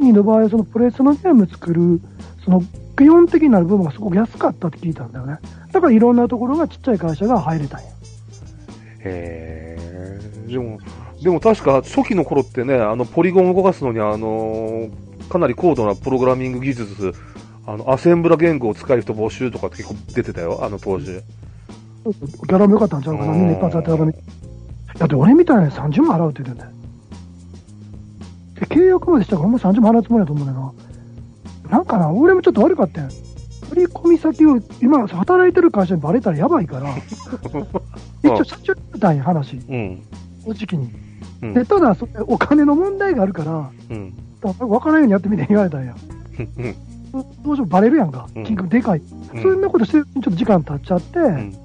[0.00, 2.00] ニーの場合はそのプレスのゲーム作る、
[2.44, 2.62] その、
[2.96, 5.38] 基本的になる部分がすごく安かったって聞いたんだよね。
[5.72, 7.86] だからいろんなところがちっちゃい会社が入れたんや。
[7.86, 10.46] へえ。
[10.46, 10.78] でも、
[11.22, 14.88] でも確か初期の頃ってね、あの、ポリゴンを動かすのに、あの、
[15.28, 17.14] かなり高度なプログラミング技術、
[17.66, 21.12] あの、アセンブラ言語を使える人募集とかって結構出てたよ、あの当時。
[21.12, 24.12] ギャラも良かったんちゃうかな、みんな一発当てたらみ。
[24.98, 26.70] だって俺みたいに30万払うって言ってんだよ。
[28.60, 30.93] で、契約までしたからほんま30万払うつもりだと思うんだよな。
[31.70, 33.08] なんかな、俺もちょっと悪かったよ。
[33.70, 36.94] 振り込み先を今働いてる会社にバレたらやばいから、
[38.22, 39.56] 一応社長に言ったんや、話。
[39.56, 40.02] うん。
[40.44, 40.90] 正直に。
[41.42, 41.54] うん。
[41.54, 44.14] で、ただ、それお金の問題があるから、うん。
[44.40, 45.94] だから分からんようにやってみて言われたんや。
[46.38, 46.74] うん。
[47.12, 48.44] どどうしよう、バレるやんかうん。
[48.44, 49.00] 金額でかい。
[49.00, 51.50] うんそんなことしてるうちょっと時間経っちゃって、うん。
[51.50, 51.58] で、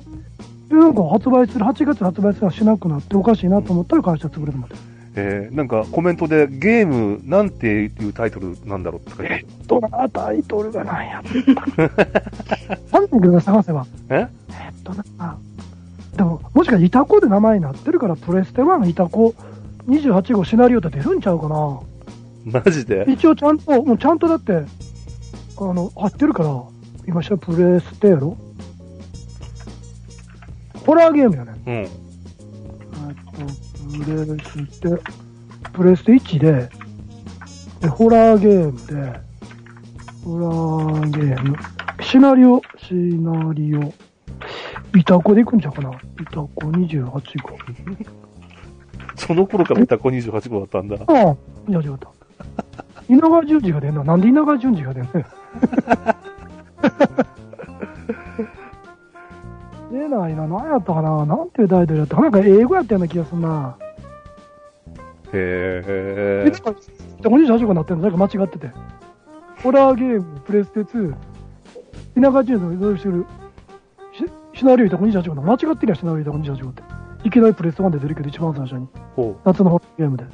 [0.75, 4.88] なんか発売する、8月発売するのはしなくなっておかしいなと思ったら会社潰れてもらって。
[5.15, 9.47] えー、なんかコメントでゲームなんていうタイトルなんだろうって書いてある。
[9.65, 11.23] どなタイトルがなんやっ
[12.89, 12.99] た？
[12.99, 13.87] なんていうか探せば。
[14.09, 14.27] え？
[14.51, 15.37] えっとな。
[16.15, 19.33] でも、もしかしてイタコで名前になってるから、プレステ1イタコ
[19.87, 21.79] 28号シナリオって出るんちゃうかな。
[22.45, 23.05] マジで？
[23.07, 24.63] 一応ちゃんと、もうちゃんとだって、あ
[25.73, 26.61] の、合ってるから、
[27.07, 28.37] 今したプレステやろ？
[30.85, 31.53] ホラーゲームやね。
[31.67, 31.87] うん。
[34.07, 34.89] えっと、プレステ、
[35.73, 36.69] プレステ1で、
[37.81, 39.19] で、ホラーゲームで、
[40.23, 41.57] ホラーゲーム、
[42.01, 43.93] シナリオ、シナリオ、
[44.97, 45.91] イタコで行くんちゃうかな？
[45.91, 47.21] イタコ28号。
[49.15, 50.95] その頃からいた子28号だったんだ。
[50.95, 51.35] ああ、
[51.69, 52.09] いや、違った。
[53.09, 54.03] 稲川淳二が出んの？
[54.03, 55.11] なんで稲川淳二が出んの？
[59.91, 60.47] 出ないな。
[60.47, 61.25] 何やったかな？
[61.25, 62.29] なんていうタイトルやったかな？
[62.29, 63.75] なんか英語やったような気がするな。
[65.33, 66.71] へいつか、
[67.21, 68.03] 28号になってんの？
[68.03, 68.71] なんか間違ってて。
[69.61, 71.15] ホラーゲーム、プレステ2、
[72.15, 73.25] 稲川淳二のしてる、
[74.53, 76.83] シシナリオいた28号の間違ってりゃシナリオいた28号って。
[77.25, 78.87] いきなりプレステ1で出るけど一番最初に。
[79.15, 80.23] ほ夏のホラーゲームで。
[80.23, 80.27] う。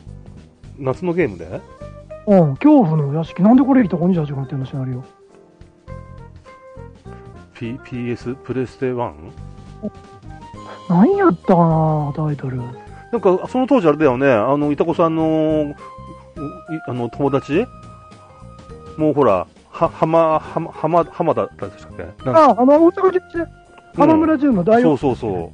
[0.77, 1.61] 夏のゲームで？
[2.27, 3.41] うん、恐怖の屋敷。
[3.41, 5.03] なんでこれいた28号になってんのシナリオ。
[7.55, 9.13] P、PS プレステ 1?
[10.89, 12.61] 何やったかなタイトル。
[13.15, 15.75] なんか、その当時あれだよね、あの、いたこさんの、い
[16.87, 17.65] あの、友達？
[18.97, 23.51] もうほら、は、はま、はま、はま、浜田だったでしたっけあ、あの、大阪実で、
[23.95, 24.97] 花村淳の大そう王。
[24.97, 25.51] そうそ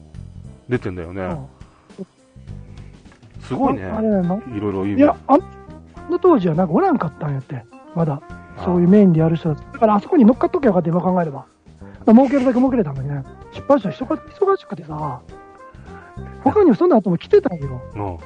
[0.67, 0.71] う。
[0.71, 1.21] 出てんだよね。
[1.21, 1.45] うん
[3.41, 3.81] すごいね。
[4.55, 5.37] いろいろいいや、あ
[6.09, 7.65] の当時はなんかおらんかったんやって。
[7.95, 8.21] まだ。
[8.63, 11.45] そういうメインでやる人だだからあそこに乗っかっときゃよかった、今考えれば。
[12.07, 13.23] 儲けるだけ儲けれたのにね。
[13.51, 15.21] 失敗したら人が忙しくてさ、
[16.43, 17.81] 他にもそんな後も来てたんよ。
[17.95, 18.17] うん。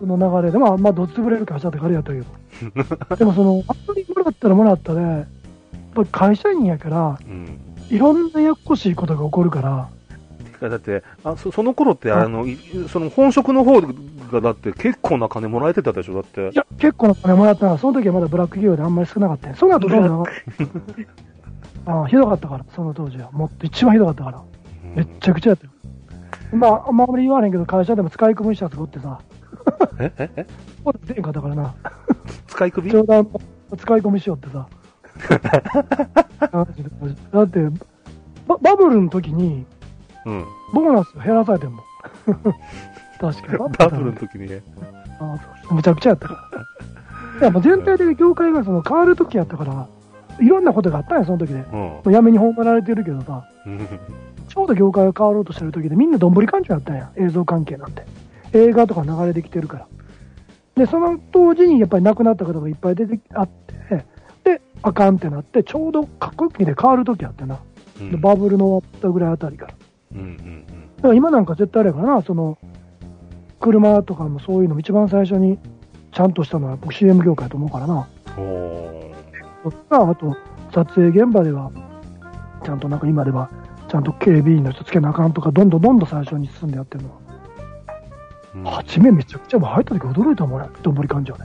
[0.00, 0.58] その流れで。
[0.58, 2.26] まあ、まあ、どっち潰れる会社って彼やったけど。
[3.16, 5.26] でもその、あんまりもらったらもらったで、やっ
[5.94, 7.58] ぱり会社員やから、うん。
[7.90, 9.88] いろんなやっこしいことが起こるから、
[10.54, 12.58] てかだってあそ、その頃って、あの、い
[12.88, 16.54] その本職の方がだって結構な金もらえてたでしょだってい。
[16.54, 20.24] や、結構な金もらったのは、その時はまだブラック企業であんまり少なかったよその後どうなの
[21.86, 23.30] ああひどかったから、その当時は。
[23.32, 24.42] もっと一番ひどかったから。
[24.94, 25.72] めっちゃくちゃやったよ。
[26.54, 29.20] まあ、あんまり言わへんけど、会社でも使い込みしたとこってさ、
[29.98, 30.44] えええ？
[30.84, 31.74] ここで出んかったからな。
[32.46, 33.28] 使い首冗談
[33.76, 34.66] 使い込みしようってさ。
[37.32, 37.60] だって
[38.46, 39.64] バ、バブルの時に、
[40.26, 40.44] うん。
[40.72, 41.84] ボーナス減らされてんもん。
[43.20, 44.48] 確かバブルの時に？
[44.48, 44.62] ね。
[45.20, 47.40] ああそうむちゃくちゃやったから。
[47.40, 49.88] いや、もう全体的に業界がその変わる時やったから、
[50.40, 51.60] いろんなことがあったんや、その時で。
[51.60, 53.88] うんもうやめに葬られてるけどさ、うん。
[54.54, 58.06] ちょうど業界が変わろうとしてる時で、みんなどんぶり勘定やったんや、映像関係なんて。
[58.52, 59.88] 映画とか流れてきてるから。
[60.76, 64.04] で、その当時にやっぱり亡くなった方がいっぱい出てあって、
[64.44, 67.58] で、あかんってなって、ちょうど過去期で変わる時やってな。
[68.00, 69.74] うんでバブルの終わったぐらいあたりから。
[70.12, 70.64] うんうん
[71.04, 72.58] から今なんか絶対あれやからな、その、
[73.60, 75.58] 車とかもそういうのも一番最初に
[76.12, 78.08] ちゃんとしたのは僕 CM 業界だと思うからな。
[78.34, 80.36] おあと、
[80.72, 81.70] 撮影現場では、
[82.64, 83.50] ちゃんとなんか今では、
[83.94, 87.16] ちゃんと警備員の人つけなあかんとか、どんどんどんどん最初に進んでやってるのは。
[88.56, 91.44] うん初めめちゃくちゃ入った時驚いたもんね、どんぶり感情ね。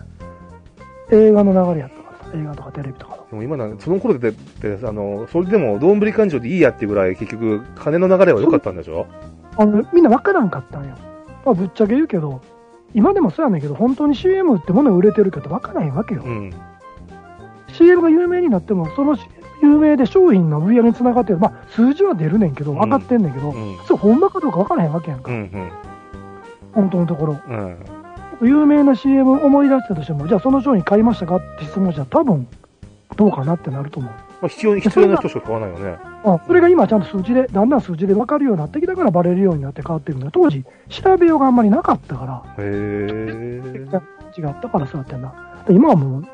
[1.12, 3.28] 映画の流れやったからさ、映画とかテレビとかの。
[3.30, 9.06] でも今なんその頃でって、あの、それでも、どんぶり勘定でいいやってぐらい、結局、金の流れは良かったんでしょ？
[9.56, 10.96] あの、みんなわからんかったんよ。
[11.46, 12.42] まあ、ぶっちゃけ言うけど、
[12.96, 16.24] 今でもそうやねんけど、本当に CM ってものが売れてるかってわからへんわけよ。
[16.26, 16.52] うん。
[17.74, 19.16] CM が有名になっても、その
[19.62, 23.78] 有名で商品の売り上げにつながってる、まあ、数字は出るねんけど、分かってんねんけど、うん。
[23.86, 25.38] それほんまかどうか分からへんわけやんか、うん。
[25.38, 25.72] うん。
[26.74, 27.40] 本当のところ。
[27.48, 27.78] うん。
[28.42, 32.48] 有名な CM 思い出したとしても、じゃあその商品買いましたかって質問じゃ多分、
[33.18, 34.12] どうかなってなると思う。
[34.12, 35.98] まあ、必要に、必要な人しか買わないよね。
[36.24, 40.30] あそれが今ちゃんと数字で、だんだん数字で分かるようになってきたからバレるようになって変わってるんだ。
[40.32, 44.02] 当時、調べようがあんまりなかったから、へー。
[44.38, 45.34] 違ったからそうやってんな。
[45.68, 46.26] で今はもう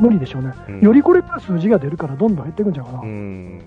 [0.00, 0.52] 無理でしょうね。
[0.68, 2.98] うんよりこれから数字が出るからどんどん減っていくんじゃうかな。
[3.00, 3.58] うーん。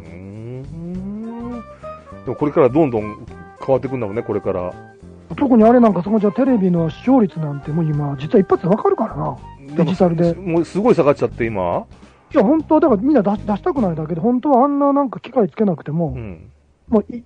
[2.26, 3.26] でもこれからどんどん
[3.60, 4.74] 変わっていくんだろうね、これから。
[5.36, 9.38] 特にあれなんかそこじゃテレビの視聴率なんてもう今、実は一発で分かるからな。
[9.76, 11.86] デジタルでもうすごい下がっちゃって、今。
[12.34, 16.50] いや、本当はだからみんな出し出したくないだけで、本当はあんななんか機械つけなくても、うん。
[16.90, 17.24] もうい、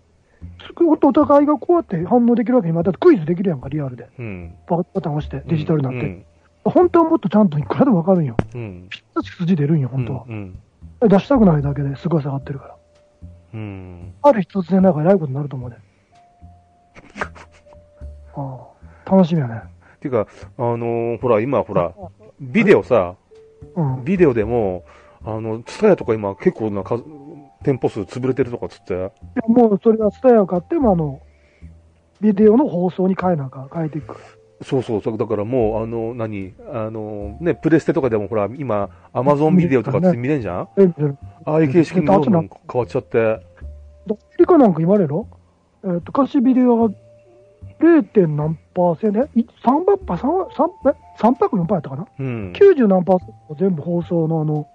[0.87, 4.09] お互いがこうやって反応できるわけ今、だってクイズできるやんか、リアルで。
[4.19, 4.53] うん。
[4.67, 5.99] バタン押して、デジタルなんて。
[5.99, 6.25] うん。
[6.63, 8.35] 本当はもっとちゃんといくらでも分かるんよ。
[8.53, 8.87] うん。
[8.89, 10.25] ぴったし数字出るんよ、本当は。
[10.27, 10.59] うん。
[11.01, 12.75] 出したくないだけですごい下がってるから。
[13.53, 14.13] うん。
[14.21, 15.77] ある日突然なんか偉いことになると思うで。
[18.35, 18.67] あ
[19.05, 19.61] あ楽しみやね。
[19.95, 21.93] っていうか、あのーほら、今、ほら、
[22.39, 23.15] ビデオさ、
[23.75, 24.03] うん。
[24.03, 24.83] ビデオでも、
[25.23, 27.03] あの、ツタヤとか今結構な数、
[27.63, 29.11] 店舗数潰れてるとかっつって、いや
[29.47, 31.21] もうそれはスタヤを買っても、あの、
[32.19, 34.19] ビデオの放送に変えなあかん変えていくから。
[34.63, 40.67] そうそうそう、だからもう、あの、何、あの、ね、プレステとかでもほら、今、アマゾンビデオとかって見れんじゃん？
[40.77, 41.17] え見てる。
[41.45, 43.37] ああいう形式にどんどん変わっちゃって、ア
[44.09, 45.27] メリカなんか言われろ？
[45.83, 46.93] えっ、と、貸しビデオが
[47.79, 48.27] 0.
[48.27, 52.07] 何パーセント、えい3パー、3、3、え3泊4パーやったかな？
[52.19, 52.53] うん。
[52.53, 54.67] 90何パーセント全部放送のあの、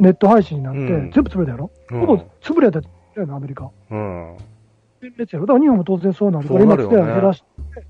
[0.00, 1.10] ネット配信になって、うん。
[1.12, 2.00] 全部潰れたやろ、うん。
[2.00, 2.80] ほぼ潰れた
[3.16, 3.70] やな、アメリカ。
[3.90, 4.36] うん。
[5.00, 5.46] 全滅やろ？
[5.46, 7.04] だから日本も当然そうなるから、今、そうなるよね。
[7.04, 7.86] ステア減らして、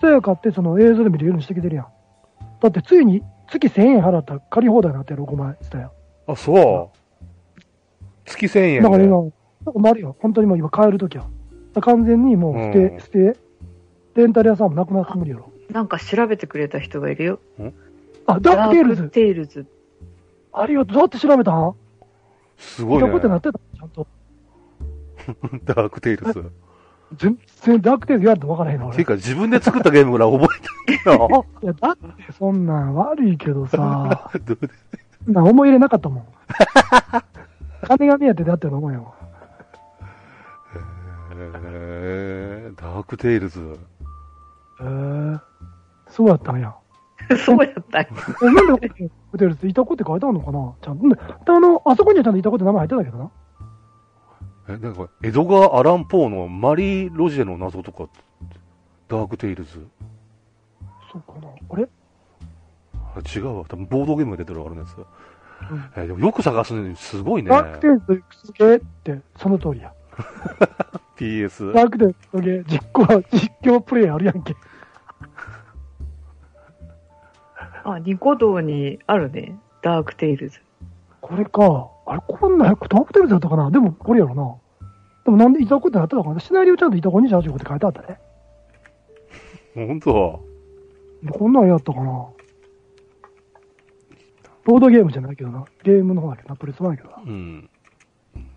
[0.00, 1.86] ステア買ってその映像で見れるようにしてきてるやん。
[2.60, 5.90] だってついに月1000円払ったら借り放題になってる、5枚、ステア。
[6.26, 7.60] あ、そう。
[8.24, 8.88] 月1000円で。
[8.88, 9.32] だから今、なんか
[9.74, 11.26] なるよ、本当にもう今買えるときは。
[11.82, 13.36] 完全にもう捨て、うん捨て、
[14.14, 15.52] レンタル屋さんもなくなって無理やろ。
[15.70, 17.40] なんか調べてくれた人がいるよ。
[18.26, 19.08] あ、ダークテイルズ。
[19.10, 19.66] テイルズ。
[20.52, 20.94] ありがとう。
[20.94, 21.52] どうやって調べた？
[21.52, 21.74] ん
[22.56, 23.14] すごいね見た。
[23.14, 24.06] ことなってたちゃんと。
[25.64, 26.50] ダークテイルズ。
[27.14, 28.96] っ全然ダークテイルズ言われても分からへんの、俺。
[28.96, 31.46] ていうか、自分で作ったゲームぐらい覚えてるよ。
[31.62, 34.68] いや、だってそんなん悪いけどさ、 どうで
[35.26, 36.24] なん思い入れなかったもん。
[37.82, 39.14] 金が目当てでやってるの思うよ。
[41.32, 43.60] えーダークテイルズ。
[43.60, 45.38] へえ
[46.08, 46.74] そうやったんや。
[47.44, 48.08] そうやったんや
[48.42, 50.72] え、なんでダークテイルズいたこって書いてあるのかな？
[50.80, 51.08] ちゃんと。
[51.08, 53.30] であの、あそこにはちゃんといたこって名前入ってたけどな。
[54.70, 58.08] え、なんか、エドガー・アラン・ポーのマリー・ロジェの謎とか、
[59.08, 59.86] ダークテイルズ。
[61.12, 61.48] そうかな。
[61.68, 61.88] あれ？
[63.16, 63.64] あ違うわ。
[63.66, 65.06] 多分ボードゲームが出てるあるんですよ。
[65.70, 67.50] うんえでもよく探すのすごいね。
[67.50, 69.92] ダークテイルズすげえって、その通りや。
[71.18, 71.72] PS。
[71.72, 74.54] ダークテイルズすげえ、実況、実況プレイあるやんけ。
[77.84, 79.58] あ、ニコ動にあるね。
[79.82, 80.60] ダークテイルズ。
[81.20, 81.90] これか。
[82.10, 83.70] あれ、こんなん、ダークテイルズだったかな？
[83.70, 84.56] でも、これやろな。
[85.24, 86.40] でもなんでいたこってなってたかな？
[86.40, 88.18] シナリオちゃんといたこ28号って書いてあったね。
[89.76, 90.44] ほんと
[91.30, 92.26] こんなんやったかな？
[94.64, 95.64] ボードゲームじゃないけどな。
[95.84, 96.56] ゲームの方だけどな？
[96.56, 97.16] プレステやけどな。
[97.24, 97.70] うん。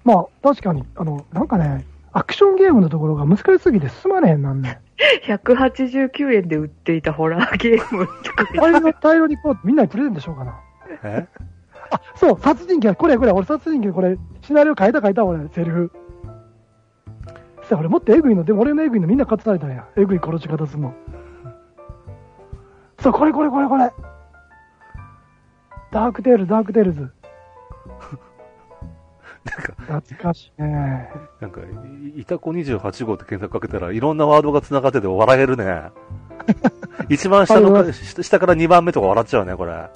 [0.04, 4.82] まあ、確かに、あの、なんかね、アクションゲームのところが難しすぎて進まれへんなんね。
[5.28, 10.60] 189円で売っていたホラーゲームとか大量大量にこう、みんなにプレゼントしようかな。
[11.04, 11.28] え？
[11.92, 15.92] あ、そう、殺人鬼、これこれ、俺殺人鬼、これ、シナリオ変えた変えた、俺、セリフ。
[17.64, 19.88] さあ、俺もっとエグいの、でも俺のエグいのみんな買ってたいたんや。
[19.96, 20.94] エグい殺し方すんの。
[23.00, 23.92] そう、これこれこれこれ。
[25.92, 27.00] ダークテールズ、ダークテールズ。
[29.46, 31.10] なんか、懐かしいね。
[31.40, 31.62] なんか、
[32.16, 35.92] いいたこ28号って検索かけたらいろんなワードが繋がってて笑えるね。
[37.10, 39.90] 一番下の下から2番目とか笑っちゃうね、これ。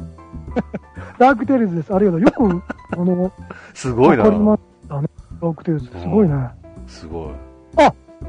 [1.20, 1.94] ダークテールズです。
[1.94, 2.22] ありがとう。
[2.22, 2.44] よく、
[2.94, 3.32] あの、
[3.74, 4.36] すごいなわか。
[4.36, 5.08] りましたね。
[5.42, 5.88] ダークテールズ。
[5.88, 6.50] すごいね。
[6.88, 7.34] すごい。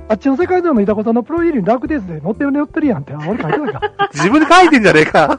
[0.09, 3.15] あっちの世界でのいたことのプロフィールにダークテイルズで載ってる載ってるやんって。
[3.15, 3.93] あ、俺書いてたか。
[4.13, 5.39] 自分で書いてんじゃねえか。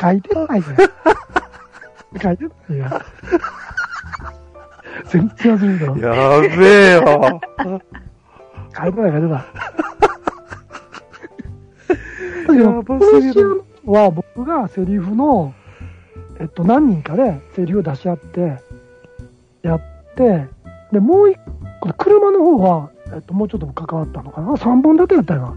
[0.00, 0.76] 書いてないじゃん。
[2.20, 3.02] 書いてないや。
[5.06, 5.98] 全然忘れてたわ。
[5.98, 7.40] やべえよ。
[8.76, 9.42] 書いてない書いてない。
[13.06, 15.54] だけやど、ばこのすぎるシーンは僕がセリフの、
[16.38, 18.58] えっと、何人かでセリフを出し合って、
[19.62, 19.80] やっ
[20.16, 20.46] て、
[20.92, 21.38] で、もう一
[21.80, 25.56] 個、車の方は、えっと、もうちょっと関わったのかな ?3 本立てやったよな。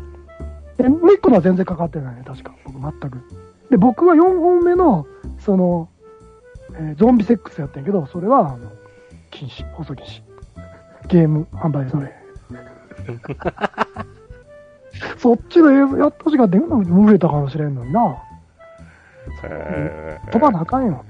[0.78, 2.54] で、もう一個のは全然関わってないね、確か。
[2.66, 3.22] 僕、全く。
[3.70, 5.08] で、僕は4本目の、
[5.40, 5.90] その、
[6.76, 8.72] えーゾンビセックスやったんけど、それは、あの、
[9.32, 10.22] 禁止、放送禁止。
[11.08, 12.14] ゲーム販売それ。
[15.18, 16.64] そっちの映像やってほしかったよ。
[16.64, 18.18] 売れたかもしれんのにな。
[19.44, 21.04] へー飛ばなあかんよ。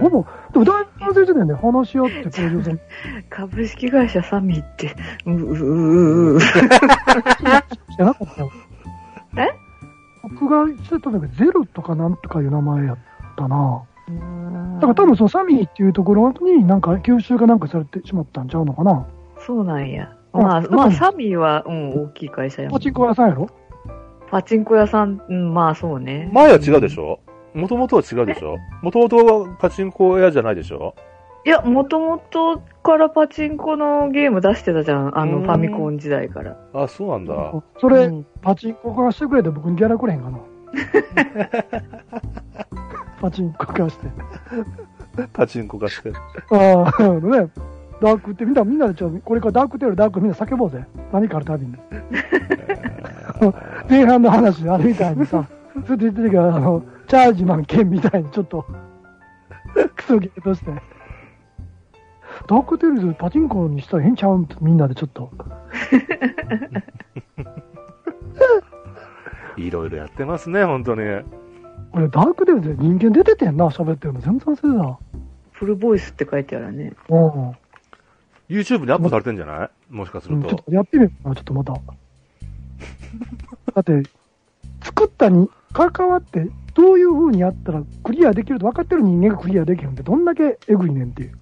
[0.00, 1.54] ほぼ、でもだいぶ完成してたよね。
[1.54, 2.78] 話し合ってプロデューサー
[3.28, 4.94] 株式会社サミーって、
[5.26, 6.40] う、う、う、う、う。
[6.40, 8.50] じゃなかったよ。
[9.36, 9.48] え？
[10.22, 12.98] 僕がしてたんだけど、ゼロとかなんとかいう名前やっ
[13.36, 13.82] たな。
[14.76, 19.06] だから多分そのサミーっていうところになんか吸収がなんかされてしまったんちゃうのかな。
[19.46, 20.10] そうなんや。
[20.32, 23.48] あまあ、まあ、サミーは、うん、大きい会社やもんパチンコ屋さんやろ？
[24.30, 26.28] パチンコ屋さん、うん、まあそうね。
[26.32, 27.20] 前は違うでしょ？
[27.54, 28.56] もともとは違うでしょ？
[28.82, 30.94] もともとはパチンコ屋じゃないでしょ？
[31.46, 35.18] いや、もともとからパチンコのゲーム出してたじゃん。
[35.18, 36.58] あの、うんファミコン時代から。
[36.74, 37.34] あ、そうなんだ。
[37.80, 40.38] それ、うんパチンコ化してくれて僕にギャラくれへんかな？
[43.20, 44.08] パチンコ化して。
[45.32, 46.12] パチンコ化して。
[46.50, 47.48] ああ、ね。
[48.00, 50.84] ダークってみんな、みんなでちょっと、これからダークテール、ダークみんな叫ぼうぜ。
[51.12, 51.74] 何かあるたびに。
[53.88, 55.44] 前半の話、あれみたいにさ、
[55.84, 58.64] ずっと言ってたけど、あの、チャージマン剣みたいにちょっと、
[59.96, 60.70] クソゲーとして。
[62.46, 64.48] ダークテールズパチンコにしたら変ちゃうん？
[64.60, 65.30] みんなでちょっと。
[69.56, 71.00] いろいろやってますね、本当に。
[71.92, 74.20] 俺、ダークテールズで人間出ててんな、喋ってるの。
[74.20, 74.98] 全然忘れてた。
[75.52, 76.92] フルボイスって書いてあるね。
[77.08, 77.52] うん。
[78.48, 79.70] YouTube にアップされてんじゃない？
[79.90, 80.62] もしかすうん、ちょっると。
[80.64, 81.72] とやってみようかな、ちょっとまた。
[81.74, 81.80] だ
[83.80, 84.02] って、
[84.82, 91.32] 作ったに関わって、どういう風にやったらクリアできると分かってる人間がクリアできるんってどんだけエグいねんっていう。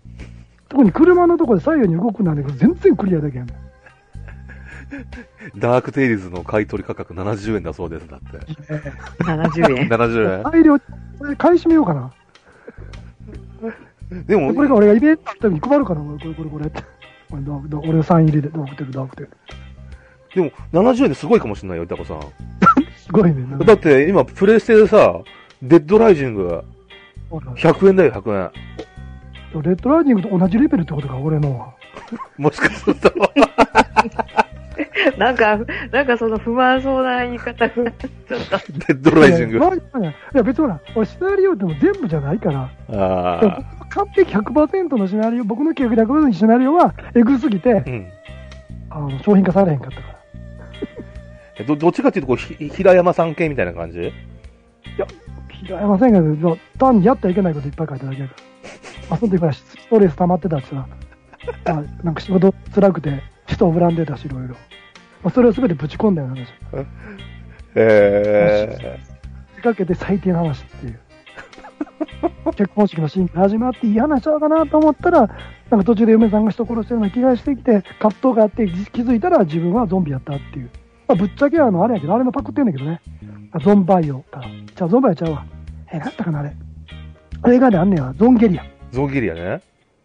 [0.69, 3.57] 特に車のとこで左右に動くなんだけど、全然クリアできへんねん。
[5.59, 8.39] ダークテイルズの買い取り価格70円だそうです、だって。
[9.23, 9.89] 70円。
[9.89, 10.85] 70大量、こ
[11.25, 12.13] れ買い占めようかな。
[14.13, 14.25] 円。
[14.27, 16.83] でも、これが俺がイベントに配るかな、俺これこれこれって。
[17.31, 19.31] これど俺のサイン入りで、ダークテル、ダークテル。
[20.35, 22.21] でも、70円ですごいかもしれないよ、いたこさん。
[22.97, 23.65] すごいね。
[23.65, 25.21] だって、今、プレステでさ、
[25.63, 26.63] デッドライジング、
[27.31, 28.51] ほら100円だよ、100
[29.55, 29.63] 円。
[29.63, 31.73] デッドライジングと同じレベルってことか、俺のは。
[32.37, 33.11] もしかすると。
[35.19, 35.59] なんか、
[35.91, 37.99] なんかその不満そうな言い方が、ちょっと。
[38.87, 39.59] デッドライジング。
[39.59, 39.81] いやい
[40.35, 42.71] や別にほら、俺シナリオでも全部じゃないから。
[42.91, 43.76] ああ。
[43.97, 48.13] 完璧100%のシナリオ、僕の記憶で100%のシナリオはエグすぎて、うん。
[48.91, 50.19] あの商品化されへんかったから。
[51.59, 54.13] えど、どっちかっていうと、こう、ひ平山さん系みたいな感じ？
[55.65, 58.35] 平山せんけど、単にやったらいけないこといっぱい書いただけやか
[59.09, 59.15] ら。
[59.17, 60.87] あ、その時からストレス溜まってたしさ、ま
[61.65, 64.55] あ、なんか仕事辛くて、人を恨んでたし、いろいろ。
[65.23, 66.53] まあ、それを全てぶち込んだような話。
[67.77, 69.01] え
[69.57, 71.01] 仕掛けて最低な話っていう。
[72.57, 80.71] 結婚式のシーンが始まっていい話しちゃうかなと思ったら、なんか途中で嫁さんが人殺してるような気がしてきて、葛藤があって気づいたら自分はゾンビやったっていう。
[81.09, 83.01] まあ、ぶっちゃけあの、あれやけど、あれのパクってんだけどね。
[83.53, 84.41] あゾンバイオか。
[84.75, 85.45] じゃあゾンバイオちゃうわ。
[85.93, 86.57] え、なんだったかな、あれ。
[87.55, 88.13] 映画であんねんわ。
[88.15, 88.63] ゾンゲリア。
[88.63, 89.61] ー、ゾンギリアね。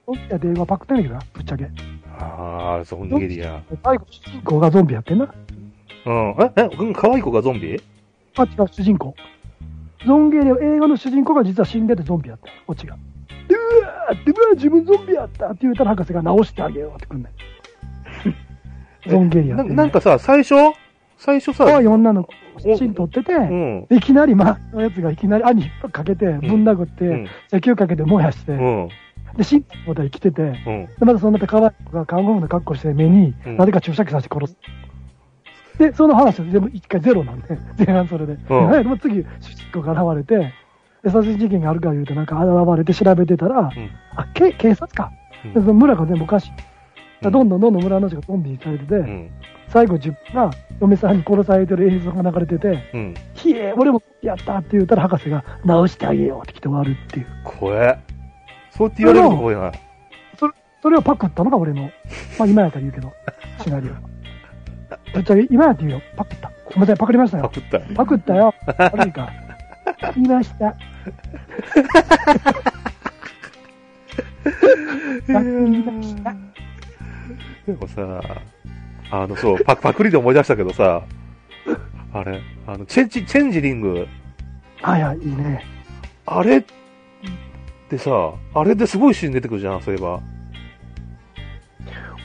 [0.05, 1.69] ゾンゲリアで映画パクってんだけどな、ぶっちゃけ。
[2.19, 3.61] ああ、ゾンギリア。
[3.83, 5.33] 最後、主人公がゾンビやってんな。
[6.05, 6.35] うん。
[6.39, 7.81] え、え、うん、可愛い子がゾンビ？
[8.37, 9.15] あ、違う、主人公。
[10.05, 12.47] ゾンゲリア、映画の主人公が実は死んでてゾンビやった。
[12.67, 12.95] オチが。
[13.47, 19.09] で、うわーって、うわー自分ゾンビやったって言うたら博士が直してあげようってくんねん。
[19.09, 20.55] ゾンゲリアっなんかさ、最初？
[21.17, 23.87] 最初さ、可愛い女の子、写真撮ってて、うん。
[23.91, 27.23] いきなり、まあ、のやつがいきなり兄かけて、ぶん殴って、うん。
[27.25, 28.89] 石油かけて燃やして、うん。
[29.37, 30.53] で、死んだことは生きてて、うん。
[30.53, 34.57] で、またそのまた可愛い子が看護婦の格好して目に、うんなぜか注射器させて殺す。
[35.81, 38.33] で、その話は全部一回ゼロなんで、 前半それで。
[38.33, 40.53] うんでも次、主人公が現れて、
[41.03, 43.71] で殺人事件があるから言うて、なんか現れて調べてたら、
[44.15, 45.11] あ、け警察か。
[45.43, 46.51] うんで、その村が全部おかしい。
[47.23, 49.29] どんどんどんどん村の人がゾンビにされてて、うん。
[49.69, 53.13] 最後自分が嫁さんに殺されてる映像が流れてて、うん。
[53.33, 57.25] ひえ、俺もやったって言ったら博士が直してあげようって来て終わるっていう。
[57.43, 57.97] 怖え。
[58.69, 59.71] そうやって言われると怖いな。
[60.81, 61.91] それをパクったのが俺の、
[62.39, 63.11] まあ今やったら言うけど、
[63.63, 64.10] シナリオ。
[65.49, 66.01] 今やって言うよ。
[66.15, 66.51] パクった。
[66.65, 67.43] ごめんなさい、パクりましたよ。
[67.43, 67.79] パクった。
[67.95, 68.53] パクったよ。
[68.77, 69.29] 悪いか。
[70.15, 70.73] 言いました。
[75.27, 76.35] 言いました。
[77.67, 78.21] でもさ、
[79.11, 81.03] あの、そう、パパクリで思い出したけどさ、
[82.13, 84.07] あれ、あの、チェンジ、チェンジリング、
[84.81, 85.65] はいはい、いいね。
[86.25, 86.63] あれっ
[87.89, 90.21] てさ、あれですごいシーン出てくるじゃん、そういえば。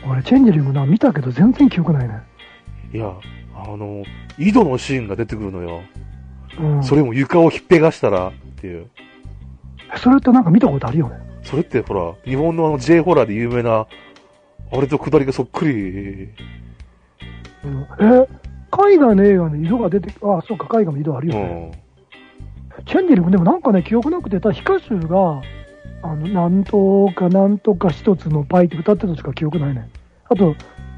[0.09, 2.21] 俺、チェンジリングな、見たけど全然記憶ないね。
[2.97, 3.13] いや、
[3.55, 4.05] あの、
[4.39, 5.83] 井戸のシーンが出てくるのよ。
[6.59, 6.83] うん。
[6.83, 8.89] それも床をひっぺがしたらっていう。
[9.97, 11.17] それってなんか見たことあるよね。
[11.43, 13.87] それってほら、日本のあの J ホラーで有名な、
[14.73, 15.73] あれと下りがそっくり。
[17.65, 18.29] うん、え、
[18.71, 21.71] 海外の映画の色が出て、あ、そうか、海外の色あるうよね。
[22.81, 22.85] ん。
[22.87, 25.43] チェンジリング、でもなんかね、記憶なくて、ただ、ヒカシュが、
[26.03, 29.89] あの、なんとかなんとか一つのパイって歌ってたとしか記憶ないね。
[30.29, 30.55] あと、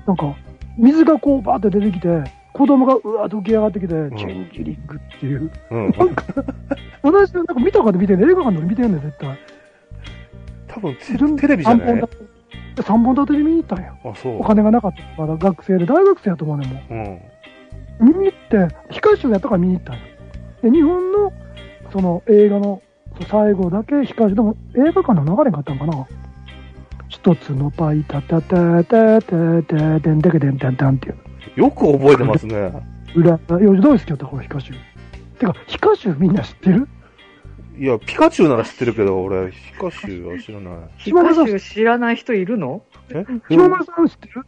[0.06, 0.34] なんか、
[0.78, 2.08] 水がこうバーって出てきて、
[2.52, 5.50] 子供がうわーっと浮き上がってきて、んチェンジリングっていう。
[5.70, 5.90] うん。
[5.90, 6.24] なんか、
[7.02, 9.38] 同じ、なんか見たかで見てんね映画館で俺見てんねん、絶対。
[10.68, 11.86] 多分テ、テレビじゃない？
[11.86, 12.16] 三本立
[12.76, 13.94] て三本立てで見に行ったんや。
[14.04, 15.22] あ、そお金がなかった。
[15.22, 16.94] まだ学生で、大学生やと思うねんもう。
[16.94, 16.96] う。
[18.00, 18.14] うん。
[18.14, 20.02] 見に行って、ヒカシュやったから見に行ったんよ。
[20.62, 21.32] で、日本の、
[21.92, 22.82] その映画の
[23.28, 26.06] 最後だけヒカシュ、でも映画館の流れがあったんかな
[27.08, 31.16] 一つのパイタタタタタタデンデケデンタンタンっていう。
[31.56, 32.72] よく覚えてますね。
[33.14, 34.74] 裏、いや、大好きやった、これヒカシュ。
[35.38, 36.88] てか、ヒカシュみんな知ってる？
[37.78, 40.74] いや、ピカチュウなら知ってるけど、俺、ヒカシュは知らない。
[40.98, 42.82] ヒカシュ知らない人いるの？
[43.10, 43.24] え？
[43.48, 44.44] 島村さん知ってる？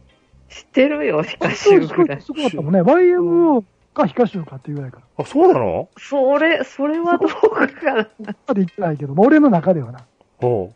[0.49, 2.21] 知ってるよ、ヒカシュぐらい。
[2.21, 2.81] すごかったもんね。
[2.81, 7.95] YMO かヒカシュかっていうぐらいかあ、そうなのそれ、それはどうかな。
[7.95, 8.09] ら。
[8.47, 10.05] まで言ってないけど、まあ俺の中ではな。
[10.37, 10.73] ほ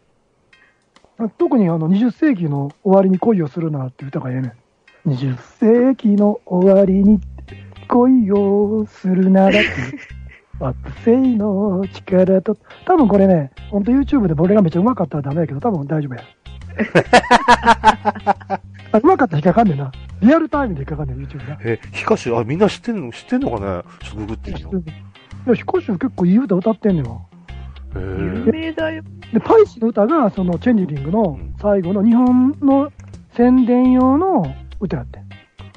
[1.37, 4.53] 特にあの20世紀の終わりに恋をするなっていう歌がええね
[5.05, 5.09] ん。
[5.09, 7.21] 20世紀の終わりに
[7.87, 9.65] 恋をするならっていう。
[10.59, 12.57] 惑星の力と。
[12.85, 16.21] 多分これね、ほんと YouTube で俺がめっちゃ上手かったらダメやけど、多分大丈夫や。
[18.91, 19.91] あ上手かったら引っかかんねんな。
[20.21, 21.55] リアルタイムで引っかかんねん、YouTube が。
[21.55, 21.57] う。
[21.63, 23.83] え、ヒカシュ、あ、みんな知ってんの知ってんのかね？
[24.01, 24.77] ちょっとググってみよう。
[24.77, 24.83] い
[25.47, 27.17] や、彦州結構いい歌歌ってんねんわ。
[27.17, 27.34] へ
[27.95, 28.51] 有え。
[28.51, 29.03] 名だよ。
[29.33, 32.91] で、パイスの歌が、その、チェンジリングの最後の日本の
[33.33, 34.45] 宣伝用の
[34.79, 35.23] 歌やってん。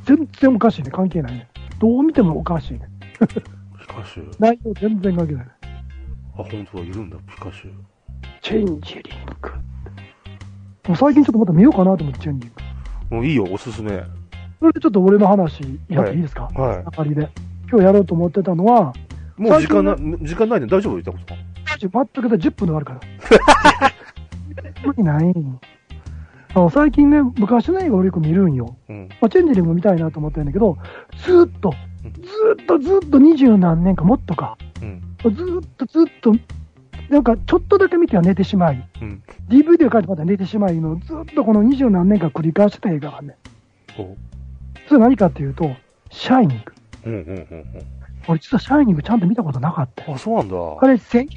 [0.05, 0.91] 全然おかしいね。
[0.91, 1.49] 関係ないね。
[1.79, 2.81] どう見てもおかしいね。
[3.81, 4.31] ヒカシュ。
[4.39, 5.51] 内容全然関係ないね。
[6.39, 7.71] あ、本当だ、いるんだ、ピカシュ。
[8.41, 9.03] チェンジリン
[9.41, 9.51] グ。
[10.89, 12.53] もう最近ちょっとまた見ようかなと思って、チェンジリン
[13.11, 13.15] グ。
[13.17, 14.03] もういいよ、おすすめ。
[14.61, 16.49] それでちょっと俺の話、やっていいですか？
[16.55, 17.29] はいあかりで。
[17.71, 18.93] 今日やろうと思ってたのは、
[19.37, 20.95] もう時間な、時間ないんで大丈夫？
[20.95, 21.35] 言ったこと
[21.69, 23.01] 待ってください、10分で終わるから。
[24.85, 25.35] 無理ない。
[26.55, 28.77] あの最近ね、昔の映画俺よく見るんよ。
[28.89, 29.09] うん。
[29.21, 30.77] まあ、チェンジリング見たいなと思ってるんだけど、
[31.25, 35.03] ずーっと、ずーっとずーっと二十何年かもっとか、うん。
[35.23, 36.35] ずーっとずーっと、
[37.11, 39.23] なんかちょっとだけ見ては寝てしまい、うん。
[39.49, 43.37] DVD を書いてまた寝てしまいの、ずーっとこの二十何年間繰り返してた映画がね
[44.89, 45.71] それ何かっていうと、
[46.11, 46.73] シャイニング。
[47.05, 47.98] うんうんうんうん。
[48.29, 50.15] 俺実はシャイニングちゃんと見たことなかったよ。
[50.15, 50.57] あ、そうなんだ。
[50.81, 51.33] あれ1980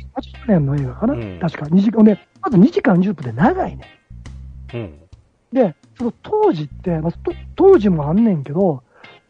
[0.47, 1.65] 年の映画かな、うん確か。
[1.65, 3.99] 2時間で、まず2時間10分で長いね。
[4.73, 4.99] うん。
[5.53, 8.83] で、その当時って、まあ、と当時もあんねんけど、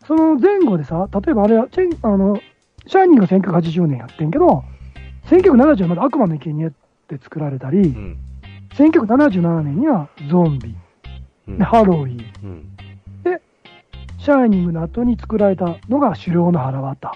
[0.08, 2.40] その前後でさ、例えばあれは、チェンあの、
[2.88, 4.64] シャイニングが1980年やってんけど、
[5.28, 6.72] 1970年まで悪魔の生贄っ
[7.08, 8.18] て作られたり、うん。
[8.74, 10.76] 1977年にはゾンビ、
[11.48, 12.72] うんでハロウィン、うん。
[14.24, 17.12] シャイニングの後に作られたのが狩猟の腹渡。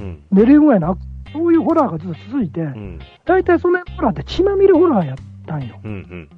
[0.00, 0.22] うん。
[0.30, 0.98] 寝れるぐらいの悪
[1.32, 2.98] そういうホラーがずっと続いて、うん。
[3.24, 5.78] 大体そのホラーって血まみれホラーやったんよ。
[5.84, 6.28] うん。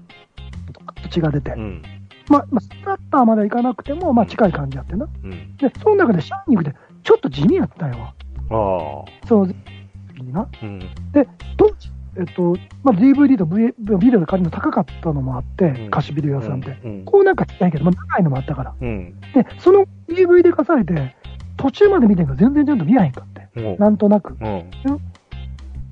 [1.10, 1.52] 血が出て。
[1.52, 1.82] うん。
[2.28, 5.08] まあ、まあ、スプラッターまでいかなくても、まあ近い感じやってな。
[5.24, 5.56] うん。
[5.56, 8.14] で、その中でシャイニングでちょっと地味やったんよ。
[8.50, 9.26] ああ。
[9.26, 10.48] その時にな。
[10.62, 10.78] うん。
[11.12, 16.78] で、当時、えっと、まあ、DVD と V- ビデオで借りるの高かったのもあって、うん貸しビデオ屋さんで。
[16.84, 17.04] うん。
[17.04, 18.74] こうなんかちっちゃいけど、まあ、長いのもあったから。
[18.80, 19.14] うん。
[19.34, 21.16] で、その DVD 化されて、
[21.56, 23.24] 途中まで見てんけど全然ちゃんと見やへんか
[23.54, 24.32] なんとなく。
[24.34, 24.36] う。
[24.40, 24.70] うん。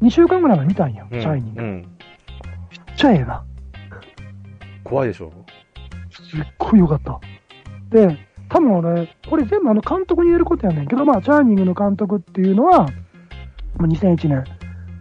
[0.02, 1.20] 2週間ぐらい前見たんよ、うん。
[1.20, 1.62] シャイニング。
[1.62, 1.88] めっうん。
[2.96, 3.44] ちゃええな。
[4.84, 5.32] 怖いでしょ。
[6.10, 7.20] すっごい良かった。
[7.90, 12.86] で、多分俺、これ全部あの監督に言えることやねんけど、まあ、チャーニングの監督っていうのは、
[13.76, 14.44] まあ2001年、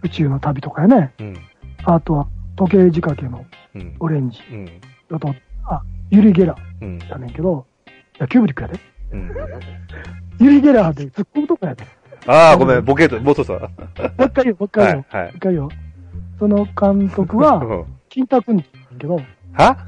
[0.02, 1.12] 宇宙の旅とかやね。
[1.18, 1.36] うん。
[1.84, 3.44] あとは、時計仕掛けの
[3.74, 3.96] うん。
[4.00, 4.40] オレンジ。
[4.52, 4.68] うん。
[5.12, 5.34] あと、
[5.64, 6.98] あ、ユリ・ゲラうん。
[7.08, 8.78] やねんけど、いや、キューブリックやで。
[9.12, 9.30] うん。
[10.40, 11.84] ユリ・ゲラーで突っ込むとこやで。
[12.26, 13.60] ああ、ごめん、ボケと、ボトさん。
[13.60, 13.70] もう
[14.26, 15.04] 一回よ、もう一回はい。
[15.10, 15.28] はい。
[15.28, 15.68] う一回よ。
[16.38, 18.60] その監督は、うん金太くん
[18.98, 19.20] けど、
[19.52, 19.76] は？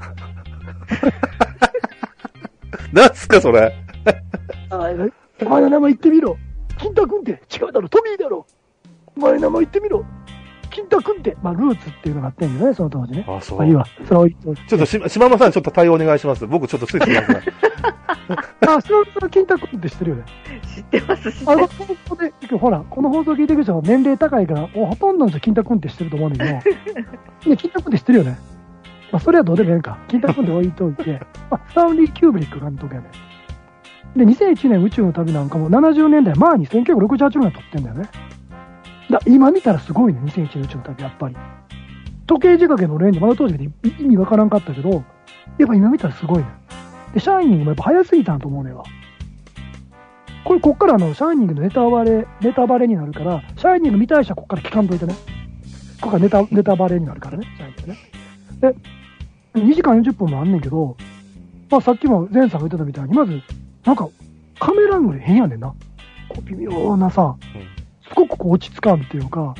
[2.93, 3.75] なんすか、それ？
[4.69, 4.77] あ
[5.41, 6.37] お前の名前言ってみろ。
[6.77, 7.35] 金太くんって違
[7.67, 8.45] うだろ、トミーだろ。
[9.17, 10.05] お前の名前言ってみろ。
[10.73, 13.25] 金太くんって、まあ、ルーツっていうのがあってんだよね、その当時ね。
[13.27, 13.85] あ、そまあいいわ。
[14.05, 16.47] それは置いといてちょっとし、島間さん、ちょっと対応お願いします。
[16.47, 17.41] 僕、ちょっとついてきますね。
[18.67, 20.23] あ、それは金太くんって知ってるよね。
[20.75, 21.77] 知ってます、知ってあの、ます。
[21.77, 26.57] ここで、ほら、この放送聞いてる人は年齢高いから、もうほとんどの人、金太くんって知ってると思うんだけど、
[27.51, 28.37] ね、金太くんって知ってるよね。
[29.11, 29.99] まあ、それはどうでもええんか。
[30.07, 31.21] 金太くんで置いといて、
[31.51, 33.07] まあ、スタウンリー・キューブリック監督やね。
[34.15, 38.09] で、2001年宇宙の旅なんかも70年代、まあに1968年撮ってんだよね。
[39.13, 41.35] だ今見たらすごいね、2001年宇宙の旅、やっぱり。
[42.25, 44.89] 時計仕掛けのレンジ、まだ当時で意味わからんかったけど、
[45.59, 46.45] やっぱ今見たらすごいね。
[47.13, 48.83] で、シャイニングもやっぱ早すぎたんと思うねんわ。
[50.43, 55.13] これ、こっからあの、シャイニングのネタバレ、ネタバレになるから、シャイニング見たい人はこっから聞かんといてね。
[56.01, 57.97] ここからネタ、ネタバレになるからね、シャイニングね。
[59.53, 60.97] で、2時間40分もあんねんけど、
[61.69, 63.41] まあさっきも前さんが言ってたみたいに、まず、
[63.85, 64.09] なんか、
[64.59, 65.67] カメラングル変やねんな。
[66.29, 67.35] こう微妙なさ、
[68.13, 69.55] すごくこう落ち着かんっていうか、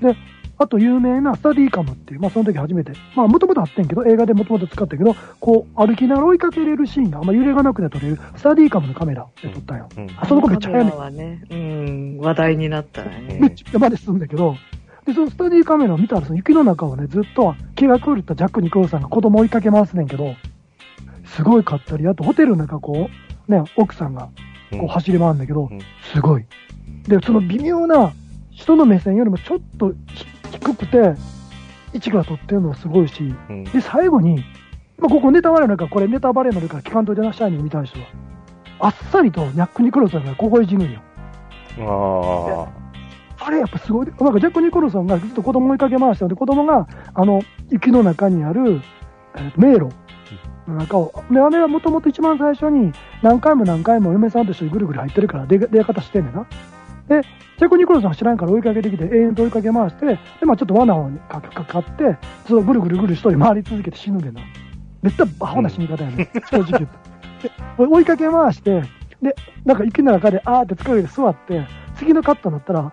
[0.00, 0.16] で、
[0.56, 9.88] あと有名なスタディカムっていう、まあその時初めて、まあもともとあってんけど、映画でもともと使ったけど、こう歩きながら追いかけれるシーンがあんま揺れがなくて撮れる、スタディカムのカメラで撮ったんよ。
[9.96, 10.10] うん。
[10.16, 13.38] あその子めっちゃ早いねカメラはね、うん、話題になったね。
[13.40, 14.56] めっちゃまでするんだけど、
[15.06, 20.34] で、そのスタディカメラを見たら、その雪の中をね、ずっと気が狂ったジャック・ニコルさんが子供追いかけ回すねんけど、
[21.26, 23.10] すごいかったり、あとホテルの中こ
[23.48, 24.28] う、ね、奥さんが
[24.70, 25.80] こう走り回るんだけど、うん
[26.12, 26.44] すごい。
[27.08, 28.12] で、その微妙な
[28.50, 31.14] 人の目線よりもちょっとひ低くて、
[31.92, 33.64] 位置が取ってるのがすごいし、うん。
[33.64, 34.44] で、最後に、
[34.98, 38.06] まあ、ここネタバレになるから、これネタバレになるから聞かんといてな、シャイニング見たい人は。
[38.80, 41.00] あっさりとニャック・ニコルソンがここいじるんよ。
[41.78, 42.66] あ
[43.46, 44.06] あれやっぱすごい。
[44.06, 48.80] なんかジャック・ニコルソンがずっと子供追いかけ回してで、子供が、あの、雪の中にある、
[49.36, 49.88] えーと迷路
[50.66, 52.92] の中を、で、あれはもともと一番最初に
[53.22, 56.46] 何回も何回も嫁さんと一緒にぐるぐる入ってるから出出方してんねんな。
[57.08, 57.22] で、
[57.58, 64.40] ジャック・ニコルソンは知らんから追いかけてきて、永遠と追いかけ回して、で、まあちょっと罠をかかかって、そのぐるぐるぐる一人回り続けて死ぬねんな。
[65.02, 67.48] めっちゃバカな死に方やね、 正直言って。
[67.78, 68.82] で追いかけ回して、
[69.22, 69.34] で、
[69.64, 72.92] なんか雪の中であーって疲れて座って、次のカットになったら、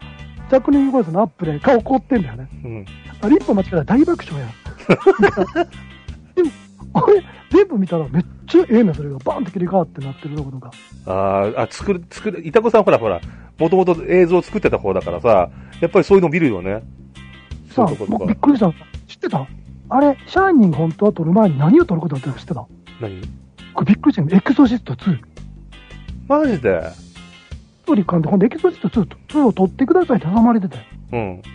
[0.50, 2.50] ジャック・ニコルソンのアップで顔凍ってんだよね。
[2.52, 2.68] あ。
[2.68, 2.86] うん。
[3.22, 4.50] あれ一歩間違えたら大爆笑やん。
[6.36, 6.52] でも、
[6.94, 9.18] あれ、全部見たらめっちゃええねん、それが。
[9.20, 10.72] バーンって切り替わってなってるところが。
[11.06, 13.22] あーあ、作る、作る、いたこさんほらほら、
[13.62, 15.52] もともと映像作ってた方だからさ、
[15.82, 16.82] やっぱりそういうの見るよね。
[17.70, 18.34] そさあういうと、こ僕とか。
[18.34, 18.74] びっくりしたの。
[19.08, 19.48] 知ってた？
[19.90, 22.66] あれ、シャイニング本当は撮る前に何を撮ることだったか知ってた
[23.00, 23.22] 何？
[23.76, 24.36] これびっくりしたの。
[24.36, 25.20] エクソシスト2。
[26.28, 26.82] マジで？
[26.90, 30.78] ストーリー監督、ほんでエクソシスト2と2を撮ってくださいって頼まれてて。
[31.12, 31.42] うん。
[31.42, 31.50] で、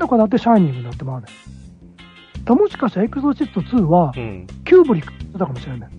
[0.00, 1.26] だからだってシャイニングになってまうね
[2.40, 2.44] ん。
[2.44, 4.46] だもしかしたらエクソシスト2はう、ん。
[4.64, 5.90] キューブリックって言ってたかもしれない。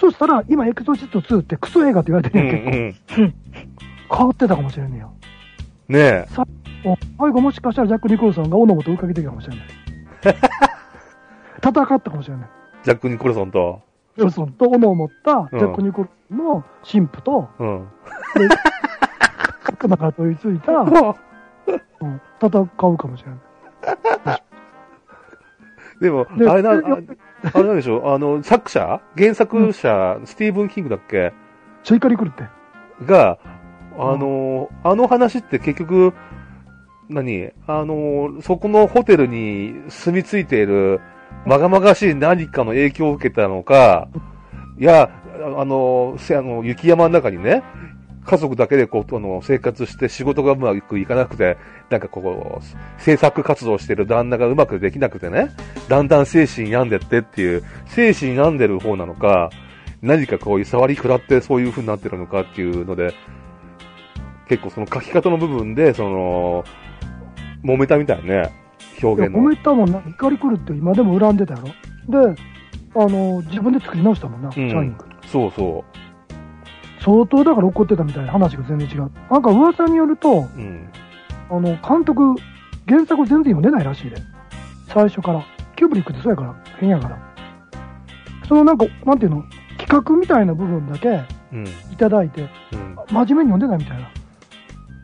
[0.00, 3.22] そしたら、今エクソシスト2ってクソ映画って言われてうんるやん、結構。
[3.22, 3.34] うん。
[4.10, 5.08] 変わってたかもしれんねや。
[5.88, 6.26] ねえ。
[6.86, 9.66] お最後もしかしたらジャック・ニコルソンが斧本追いかけてるかもしれない。
[11.58, 12.48] 戦ったかもしれない。
[12.82, 13.80] ジャック・ニコルソンと？
[14.16, 17.88] ニコルソンと斧を持ったうんジャック・ニコルソンの神父と、うん。
[18.36, 18.48] で、
[19.64, 23.30] 悪魔から取り付いた、 うん戦うかもしれ
[24.24, 24.42] ない。
[26.00, 26.92] でも、であれな、あれな
[27.72, 29.00] んでしょあの、作者？
[29.16, 31.32] 原作者、スティーブン・キングだっけ？
[31.82, 32.44] ちょい怒り来るって。
[33.06, 33.38] が、
[33.98, 36.12] あの、あの話って結局、
[37.08, 37.50] 何？
[37.66, 41.00] あの、そこのホテルに住み着いている、
[41.46, 44.08] まがまがしい何かの影響を受けたのか、
[44.78, 45.10] いや、
[45.56, 47.62] あの、せあの雪山の中にね、
[48.24, 51.58] 家族だけでこう、あの、生活して仕事がうまくいかなくて、
[51.90, 55.50] なんかこう、制作活動してる旦那がうまくできなくてね、
[55.88, 59.50] だんだん精神病んでってっていう、精神病んでる方なのか、
[60.00, 63.14] 何かこういう触り食らってそういう風になってるのかっていうので、
[64.48, 66.64] 結構その書き方の部分で、その、
[67.64, 68.52] 揉めたみたいね、
[69.02, 69.40] 表現の。
[69.40, 70.02] 揉めたもんな。
[70.06, 72.34] 怒り来るって今でも恨んでたやろ。
[72.34, 72.42] で、
[72.94, 75.04] あの、自分で作り直したもんな、シャイニング。
[75.26, 75.84] そうそ
[77.00, 79.10] 相当だから怒ってたみたいな話が全然違う。
[79.30, 80.34] なんか噂によると、う。
[80.56, 80.88] うん。
[81.50, 82.34] あの、監督、
[82.86, 84.16] 原作全然読んでないらしいで。
[84.88, 85.44] 最初から。
[85.76, 87.18] キューブリックってそうやから、変やから。
[88.48, 89.44] そのなんか、なんていうの、
[89.78, 91.66] 企画みたいな部分だけうん。
[91.92, 92.42] いただいて、
[92.72, 92.96] うん。
[93.10, 94.10] 真面目に読んでないみたいな。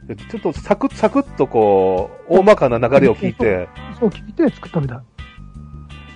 [0.06, 4.96] でちょっとサクッ、サクッとこう、大まかな流れを聞いて、 そう聞いて作ったみたい。
[4.96, 5.06] だか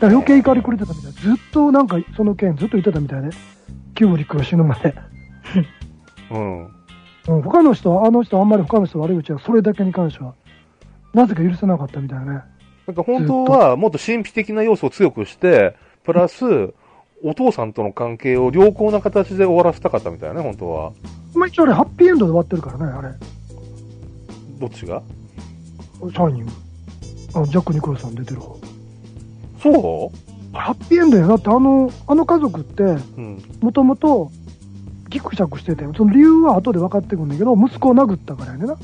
[0.01, 1.13] ら余計怒りくれてたみたい。
[1.13, 3.31] ずっとなんか、その件ずっと言ってたみたいね。
[3.95, 4.95] キューブリックが死ぬまで。
[6.31, 6.65] うん。
[7.29, 10.35] うん、他の人は、あの人はあんまり他の人の悪口は、それだけに関しては、
[11.13, 12.43] なぜか許せなかったみたいなね。
[12.87, 16.75] なんか本当はもっと神秘的な要素を強くして、プラス、
[17.23, 20.93] お父さんとの関係を良好な形で終わらせたかったみたいなね、本当は。
[21.35, 23.09] まあ一応あれ、ハッピーエンドで終わってるからね、あれ。
[24.59, 25.03] どっちが？
[26.01, 26.53] シャイニング。
[27.35, 28.59] あの、ジャック・ニコラスさん出てる方。
[29.63, 30.13] そ
[30.53, 32.97] ハッピーエンドやなって、あの、あの家族って。
[33.61, 34.31] もともと、
[35.09, 38.77] ギクシャクしてて、その理由は後で分かってくるんだけど、息子を殴ったからやねんな。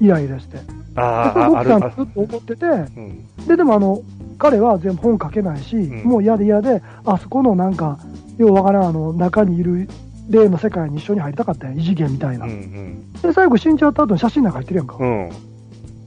[0.00, 0.56] イライラして。
[0.56, 0.62] で、
[0.96, 3.26] ああ、それある、奥さんずあっと思ってて、うん。
[3.46, 4.00] で、でもあの、
[4.38, 7.98] 彼は全部本書けないし、んもう嫌で嫌で、あそこのなんか、
[8.38, 9.88] ようわからん、あの、中にいる
[10.30, 12.46] 霊の世界に一緒に入りたかったんや、異次元みたいな。
[12.46, 13.12] うん、うん。
[13.20, 14.96] で、最後死んじゃった後に写真なんか入ってるやんか。
[14.98, 15.30] うん。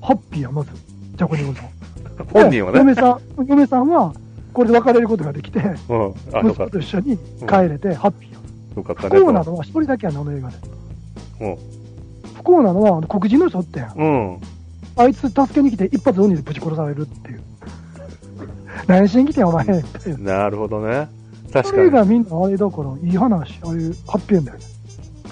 [0.02, 0.72] ハッピーや、まず。
[1.16, 1.70] ジャコニコさん。
[2.34, 2.74] 本人はね。
[2.74, 4.14] で嫁さん、嫁さんは、
[4.54, 6.14] これで別れることができて、うん。
[6.50, 6.70] 息子。
[6.70, 7.18] と一緒に
[7.48, 8.40] 帰れて、ハッピーや。
[8.78, 9.10] よかったね。
[9.10, 10.56] 不幸なのは一人だけやな、あの映画で。
[11.42, 11.58] うん。
[12.36, 13.88] 不幸なのは、黒人の人おってん。
[13.96, 14.38] うん。
[14.96, 17.42] あいつ助けに来て一発鬼でぶち殺されるっていう。
[18.88, 19.66] 何しに来てんお前。
[20.20, 21.08] なるほどね。
[21.54, 24.64] 確それかがみんなあれだから、いい話、ああいうハッピーエンドやね。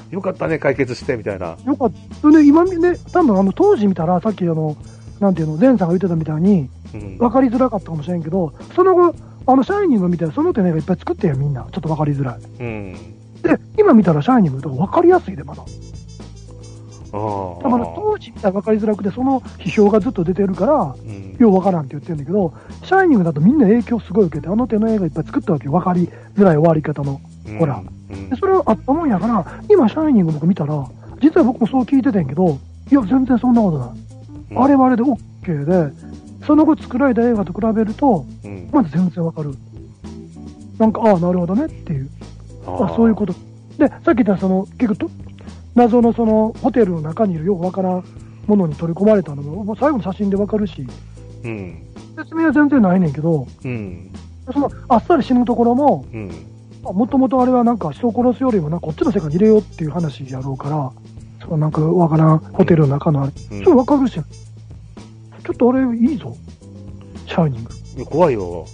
[0.09, 0.13] に。
[0.13, 1.57] よかったね、解決して、みたいな。
[1.65, 1.91] よかっ
[2.21, 2.31] た。
[2.31, 4.77] で、今ね、多分あの当時見たら、さっきあの、
[5.19, 7.17] なんていうの、前さんが言ってたみたいに、うん。
[7.17, 9.15] 分かりづらかったかもしれんけど、その後、
[9.47, 11.63] あの、シャイニング見たら、その手の絵がいっぱい作ってんや、みんな。
[11.63, 12.39] ちょっと分かりづらい。
[12.59, 12.93] うん。
[13.41, 15.63] で、今見たら、シャイニングとか分かりやすいで、まだ。
[17.11, 21.35] だから当時見たら分かりづらくて、その批評がずっと出てるから、うん。
[21.37, 22.53] よう分からんって言ってるんだけど、
[22.83, 25.71] シャイニングだとみんな影響すごい受けて、あの手の絵がいっぱい作ったわけよ。
[25.71, 27.19] 分かりづらい終わり方の。
[27.59, 30.85] ほらうんで、それはあったもんやから、今、シャイニング僕見たら、
[31.21, 32.57] 実は僕もそう聞いてたんやけど、
[32.91, 33.89] いや、全然そんなことない。
[33.89, 34.01] うん
[34.53, 35.93] あれはあれで OK で、
[36.45, 38.69] その後作られた映画と比べると、うん。
[38.71, 39.53] まだ全然わかる。
[40.77, 42.09] なんか、ああ、なるほどねっていう。
[42.65, 43.33] あそういうこと。
[43.77, 45.09] で、さっき言ったその、結局と、
[45.75, 48.03] 謎のその、ホテルの中にいるようわからん
[48.47, 50.91] ものに取り込まれたのも、もう最後の写真でわかるし、と。
[51.45, 51.83] うん。
[52.17, 54.11] 説明は全然ないねんけど、うん。
[54.51, 56.31] その、あっさり死ぬところも、うん。
[56.83, 60.91] もともとあれはなんか人を殺すよりもなこっちの世界に入れようっていう話やろうから、
[61.43, 64.23] そのなんかわからんホテルの中のあれ、うんそれわかるし、ちょ
[65.51, 66.35] っとあれいいぞ。
[67.27, 67.71] シャイニング。
[67.97, 68.65] いや怖いよ。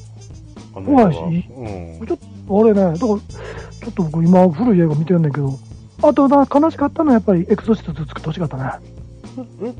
[0.74, 1.20] 怖いし
[2.00, 2.08] うん。
[2.08, 2.18] ちょっ
[2.48, 3.20] とあれね、だから、ちょっ
[3.93, 5.60] と僕今古い映画見てるんだけど、
[6.04, 8.64] あとな、悲しかったのはやっぱりエクソシスト2作ってほしかったね。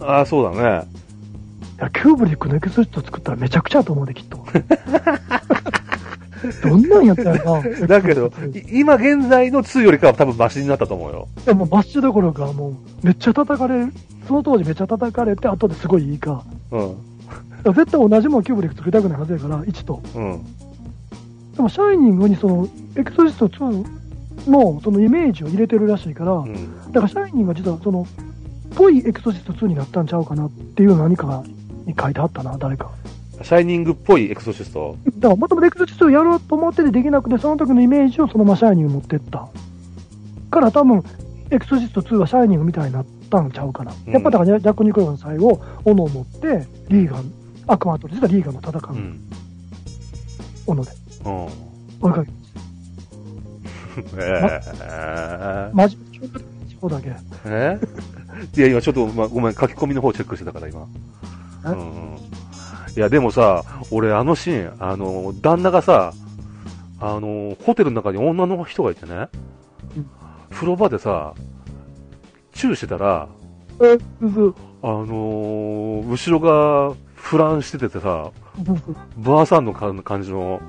[0.02, 0.88] ああ、そうだね。
[1.80, 4.44] いや、キューブリックのエクソシスト作ったらめちゃくちゃだと思うで、きっと。
[6.64, 7.62] どんなんやったらな。
[7.88, 11.28] だけど、い今現在の2よりかは多分マシになったと思うよ。
[11.46, 13.94] でもマッシュどころか、もう、めっちゃ叩かれる、
[14.28, 16.44] その当時めっちゃ叩かれて、後ですごいいいか。
[16.72, 16.96] うん。
[17.74, 20.02] 絶対同じもんキューブリック作りたくないはずやから、1と。
[20.16, 20.42] うん。
[21.56, 23.86] でも、シャイニングにその、エクソシスト2
[24.48, 26.92] のそのイメージを入れてるらしいから、うん。
[26.92, 28.06] だから、シャイニングは実はその、
[28.76, 31.44] ぽいエクソシスト2になったんちゃうかなっていう何か
[31.86, 32.92] に書いてあったな、誰か。
[33.42, 34.98] シャイニングっぽいエクソシスト。
[35.20, 39.48] だから、もともとエクソシストをやろうと思っててできなくて、その時のイメージをそのままシャイニングに持ってった。
[40.50, 41.04] から多分、
[41.52, 43.94] エクソシスト2はシャイニングみたいになったんちゃうかな。
[44.08, 47.32] うんやっぱだから、ジャック・ニコラの最後、斧を持って、リーガン、
[47.68, 49.20] 悪魔と実はリーガンの戦う、うん。
[50.66, 50.92] 斧で
[51.26, 51.48] うん。
[52.02, 52.32] 追いかけ
[54.02, 54.08] る。
[54.18, 55.98] ええマジ、
[56.80, 57.16] そうだけ。
[57.46, 57.80] え？
[58.56, 60.86] いや、今ちょっと、まあ、ごめん、書き込みの方チェックしてたから、今。
[61.66, 61.70] え？
[61.70, 62.18] うんうん。
[62.96, 66.14] いや、でもさ、俺、あのシーン、あの、旦那がさ、
[67.00, 69.28] あの、ホテルの中に女の人がいてね
[69.96, 70.10] うん、
[70.50, 71.34] 風呂場でさ、
[72.54, 73.28] チューしてたら、
[73.82, 78.32] え、うず、あのー後ろがフランしててさ、
[79.18, 80.62] ばあさんのか感じの。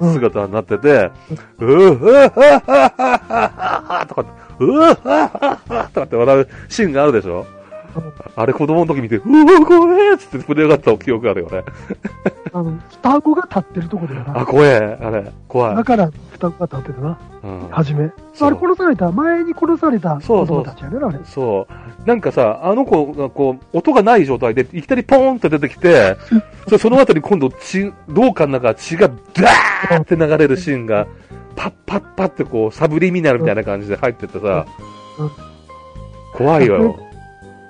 [0.00, 1.10] 姿になってて、
[1.58, 4.24] うーはははははとか
[4.58, 7.46] うーはははとかって笑うシーンがあるでしょ
[8.36, 11.62] あれ子供の時見て、うわ、怖えっつって触れ上がった記憶あるよね。
[12.52, 14.46] あの、双子が立ってるとこだよあ、な。
[14.46, 15.84] 怖え、あれ、怖いだ。
[15.84, 17.18] から、双子が立ってたな。
[17.44, 18.04] うんはじめ。
[18.04, 18.08] あ
[18.50, 21.18] れ殺された、前に殺された子そうそう供たちやね、あれ。
[21.24, 22.06] そう。
[22.06, 26.16] なんかさ、あの子がこう、音がない状態で、いきなりポーンって出てきて、
[26.68, 31.06] そその後に今度血、廊下の中血がダーって流れるシーンが、
[31.56, 34.66] パッパッパってこう、サブリミナルみたいな感じで入ってってさ
[35.18, 35.30] うん、
[36.32, 36.96] 怖いよ。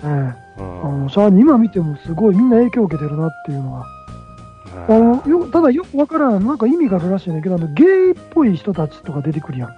[0.05, 0.61] ええ。
[0.61, 3.87] うんあの、シャーニ今見てもすごいみんな影響を受けてるなっていうのは。
[4.89, 9.69] あの、よ、ただよくわからん、なんか意味があるらしいんだけど、あの、ゲイっぽい人たちとか出てくるやん。
[9.69, 9.75] あ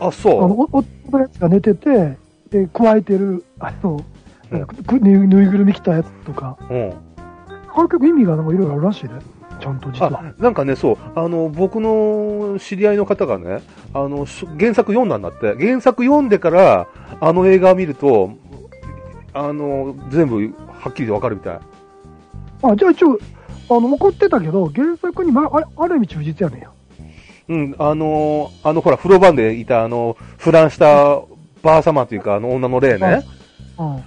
[0.00, 2.16] あ、の、そお夫のやつが寝てて、
[2.50, 4.00] で、加えてる、あの、
[4.50, 4.66] うん
[5.00, 6.74] ぬぬいぐるみ着たやつとか、う。
[6.74, 6.90] うん。
[7.76, 9.10] あれ結構意味がなんかいろいろあるらしいね。
[9.60, 10.20] ちゃんと実は。
[10.20, 13.62] あ、なんかね、そう、あの、僕の知り合いの方がね、
[13.92, 16.86] あの、し原作読んだんだって、原作読んでから、
[17.20, 18.32] あの映画を見ると、
[19.34, 21.58] あの、全部、はっきりわかるみたい。
[22.62, 23.18] あ、じゃあ一応、
[23.68, 26.70] あの、怒ってたけど、原作に、まあ、あれある意味忠実やねんや。
[27.46, 31.20] うん、あのーあの、ほら、風呂番でいた、あの、フランした
[31.62, 33.22] ばあ様というか、あの女の霊ね。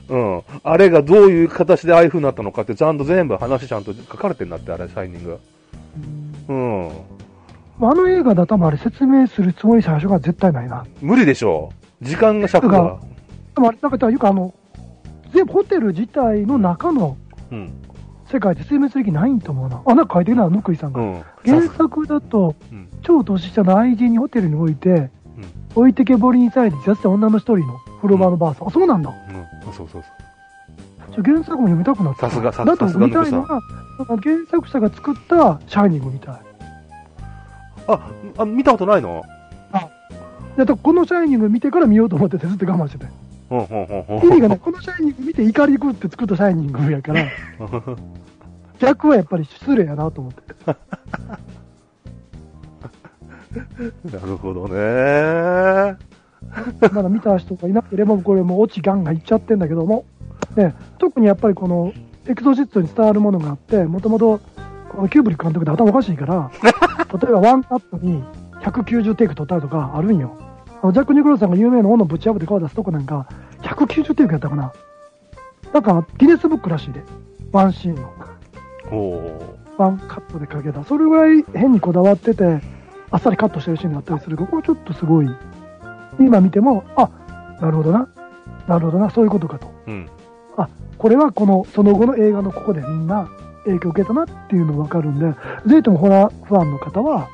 [0.09, 0.35] うん。
[0.35, 0.43] うん。
[0.63, 5.39] あれがどういう形でああいう風になったのかって、ちゃんと全部話ちゃんと書かれてんだって、あれ、シャイニング。
[6.47, 6.89] うん。
[7.79, 10.85] あの映画だと多分あれ説明するつもり最初から絶対ないな。
[11.01, 11.71] 無理でしょ
[12.01, 12.05] う。
[12.05, 12.99] 時間が尺が。
[13.53, 14.53] でもあれ、なんか、いうかあの、
[15.33, 17.17] 全部ホテル自体の中の
[17.51, 17.73] うん。
[18.29, 19.81] 世界で説明する気ないんと思うな。
[19.85, 20.99] あ、なんか書いてるな、ぬくいさんが。
[20.99, 21.23] うん。
[21.45, 22.89] 原作だと、うん。
[23.01, 25.09] 超年下の愛人にホテルに置いて、うん。
[25.75, 28.67] 置いてけぼりにされて自殺した女の一人の風呂場のばあさん。
[28.67, 29.09] あ、そうなんだ。
[29.09, 29.45] うん。
[29.71, 30.03] そうそうそう。
[31.13, 32.29] ちょ原作も読みたくなった。
[32.29, 33.61] さすがさだとさすが見たいのが、
[33.97, 34.19] 原
[34.51, 36.35] 作者が作ったシャイニングみたい。
[37.87, 39.23] あ、あ、見たことないの？
[40.57, 43.05] でだこのシャイニング見てから見ようと思っててずっと我慢して
[43.49, 43.55] 意
[44.31, 47.25] 味がね、このシャイニング見て怒り食って作ったシャイニングやから、
[48.79, 50.43] 逆はやっぱり失礼やなと思って。
[54.11, 55.97] なるほどね。
[56.91, 60.05] まだ見た人がいなければ、これもうオチガンがいっちゃってんだけども、
[60.55, 61.93] ね、特にやっぱりこの
[62.27, 64.39] エクソシストに伝わるものがあって、もともと
[64.89, 66.51] このキューブリック監督で頭おかしいから、
[67.13, 68.23] 例えばワンカットに
[68.61, 70.35] 190テイク撮ったりとかあるんよ。
[70.83, 73.27] ジャック・ニコロさんが有名な斧ぶち破って顔出すとこなんか、
[73.61, 74.73] 190テイクやったかな。
[75.73, 77.01] だからギネスブックらしいで、
[77.51, 78.13] ワンシーンの。
[79.77, 80.83] ワンカットでかけた。
[80.83, 82.61] それぐらい変にこだわってて、
[83.11, 85.29] あっさりカットしてるシーンがあったりするから、これちょっとすごい。
[86.19, 87.09] 今見ても、あ、
[87.61, 88.09] なるほどな。
[88.67, 89.09] なるほどな。
[89.09, 89.71] そういうことかと。
[89.87, 90.09] うん。
[90.57, 90.67] あ、
[90.97, 93.29] これはこの、その後の映画のここでみんな
[93.65, 95.31] 影響を受けたなっていうのがわかるんで、
[95.67, 97.27] ぜひともホラーファンの方は、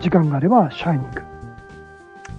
[0.00, 1.35] 時間があれば、シャイニング。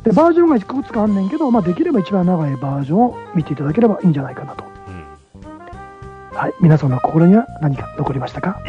[0.07, 4.63] で、バージョンがいくつかあんねんけど、まあ、できれば一番長いバージョンを見ていただければいいんじゃないかなと。
[4.87, 6.37] うん。
[6.37, 6.53] はい。
[6.61, 8.59] 皆さんの心には何か残りましたか？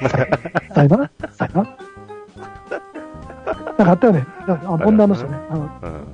[0.74, 1.10] さよなら？
[1.32, 1.76] さよなら？
[3.78, 4.26] なんかあったよね。
[4.46, 5.38] あ、ボンダーの人ね。
[5.50, 6.04] あのうん。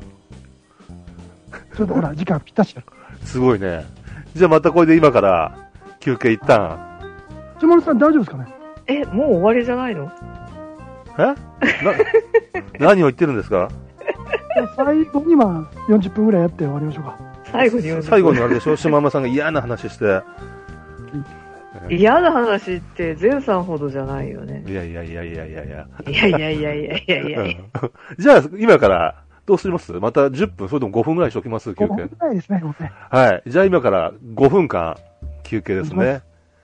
[1.76, 2.82] ちょっとほら、時間ぴったしや。
[3.24, 3.84] すごいね。
[4.34, 5.56] じゃあまたこれで今から
[6.00, 6.78] 休憩一旦。
[7.60, 8.46] ちもるさん大丈夫ですかね？
[8.86, 10.10] え、もう終わりじゃないの？
[11.18, 11.22] え？
[11.22, 11.34] な、
[12.80, 13.68] 何を言ってるんですか？
[14.76, 17.18] 最後にまあ、40分ぐらいやって終わりましょうか。
[17.50, 20.22] 最後に最後にあれでしょ島山さんが嫌な話して。
[21.90, 24.64] 嫌な話って、ゼンさんほどじゃないよね。
[24.66, 25.86] いやいやいやいやいやいや。
[26.08, 27.58] いやいやいやいやいやいやいや。
[27.82, 29.92] うんじゃあ今からどうします？
[29.92, 31.74] また10分、それとも5分ぐらいしときます？
[31.74, 32.26] 休5分憩ぐ。
[32.26, 32.92] らいですね、もうね。
[33.10, 33.50] はい。
[33.50, 34.96] じゃあ今から5分間
[35.42, 36.22] 休憩ですね。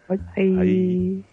[0.09, 0.55] はい。
[0.55, 1.25] はい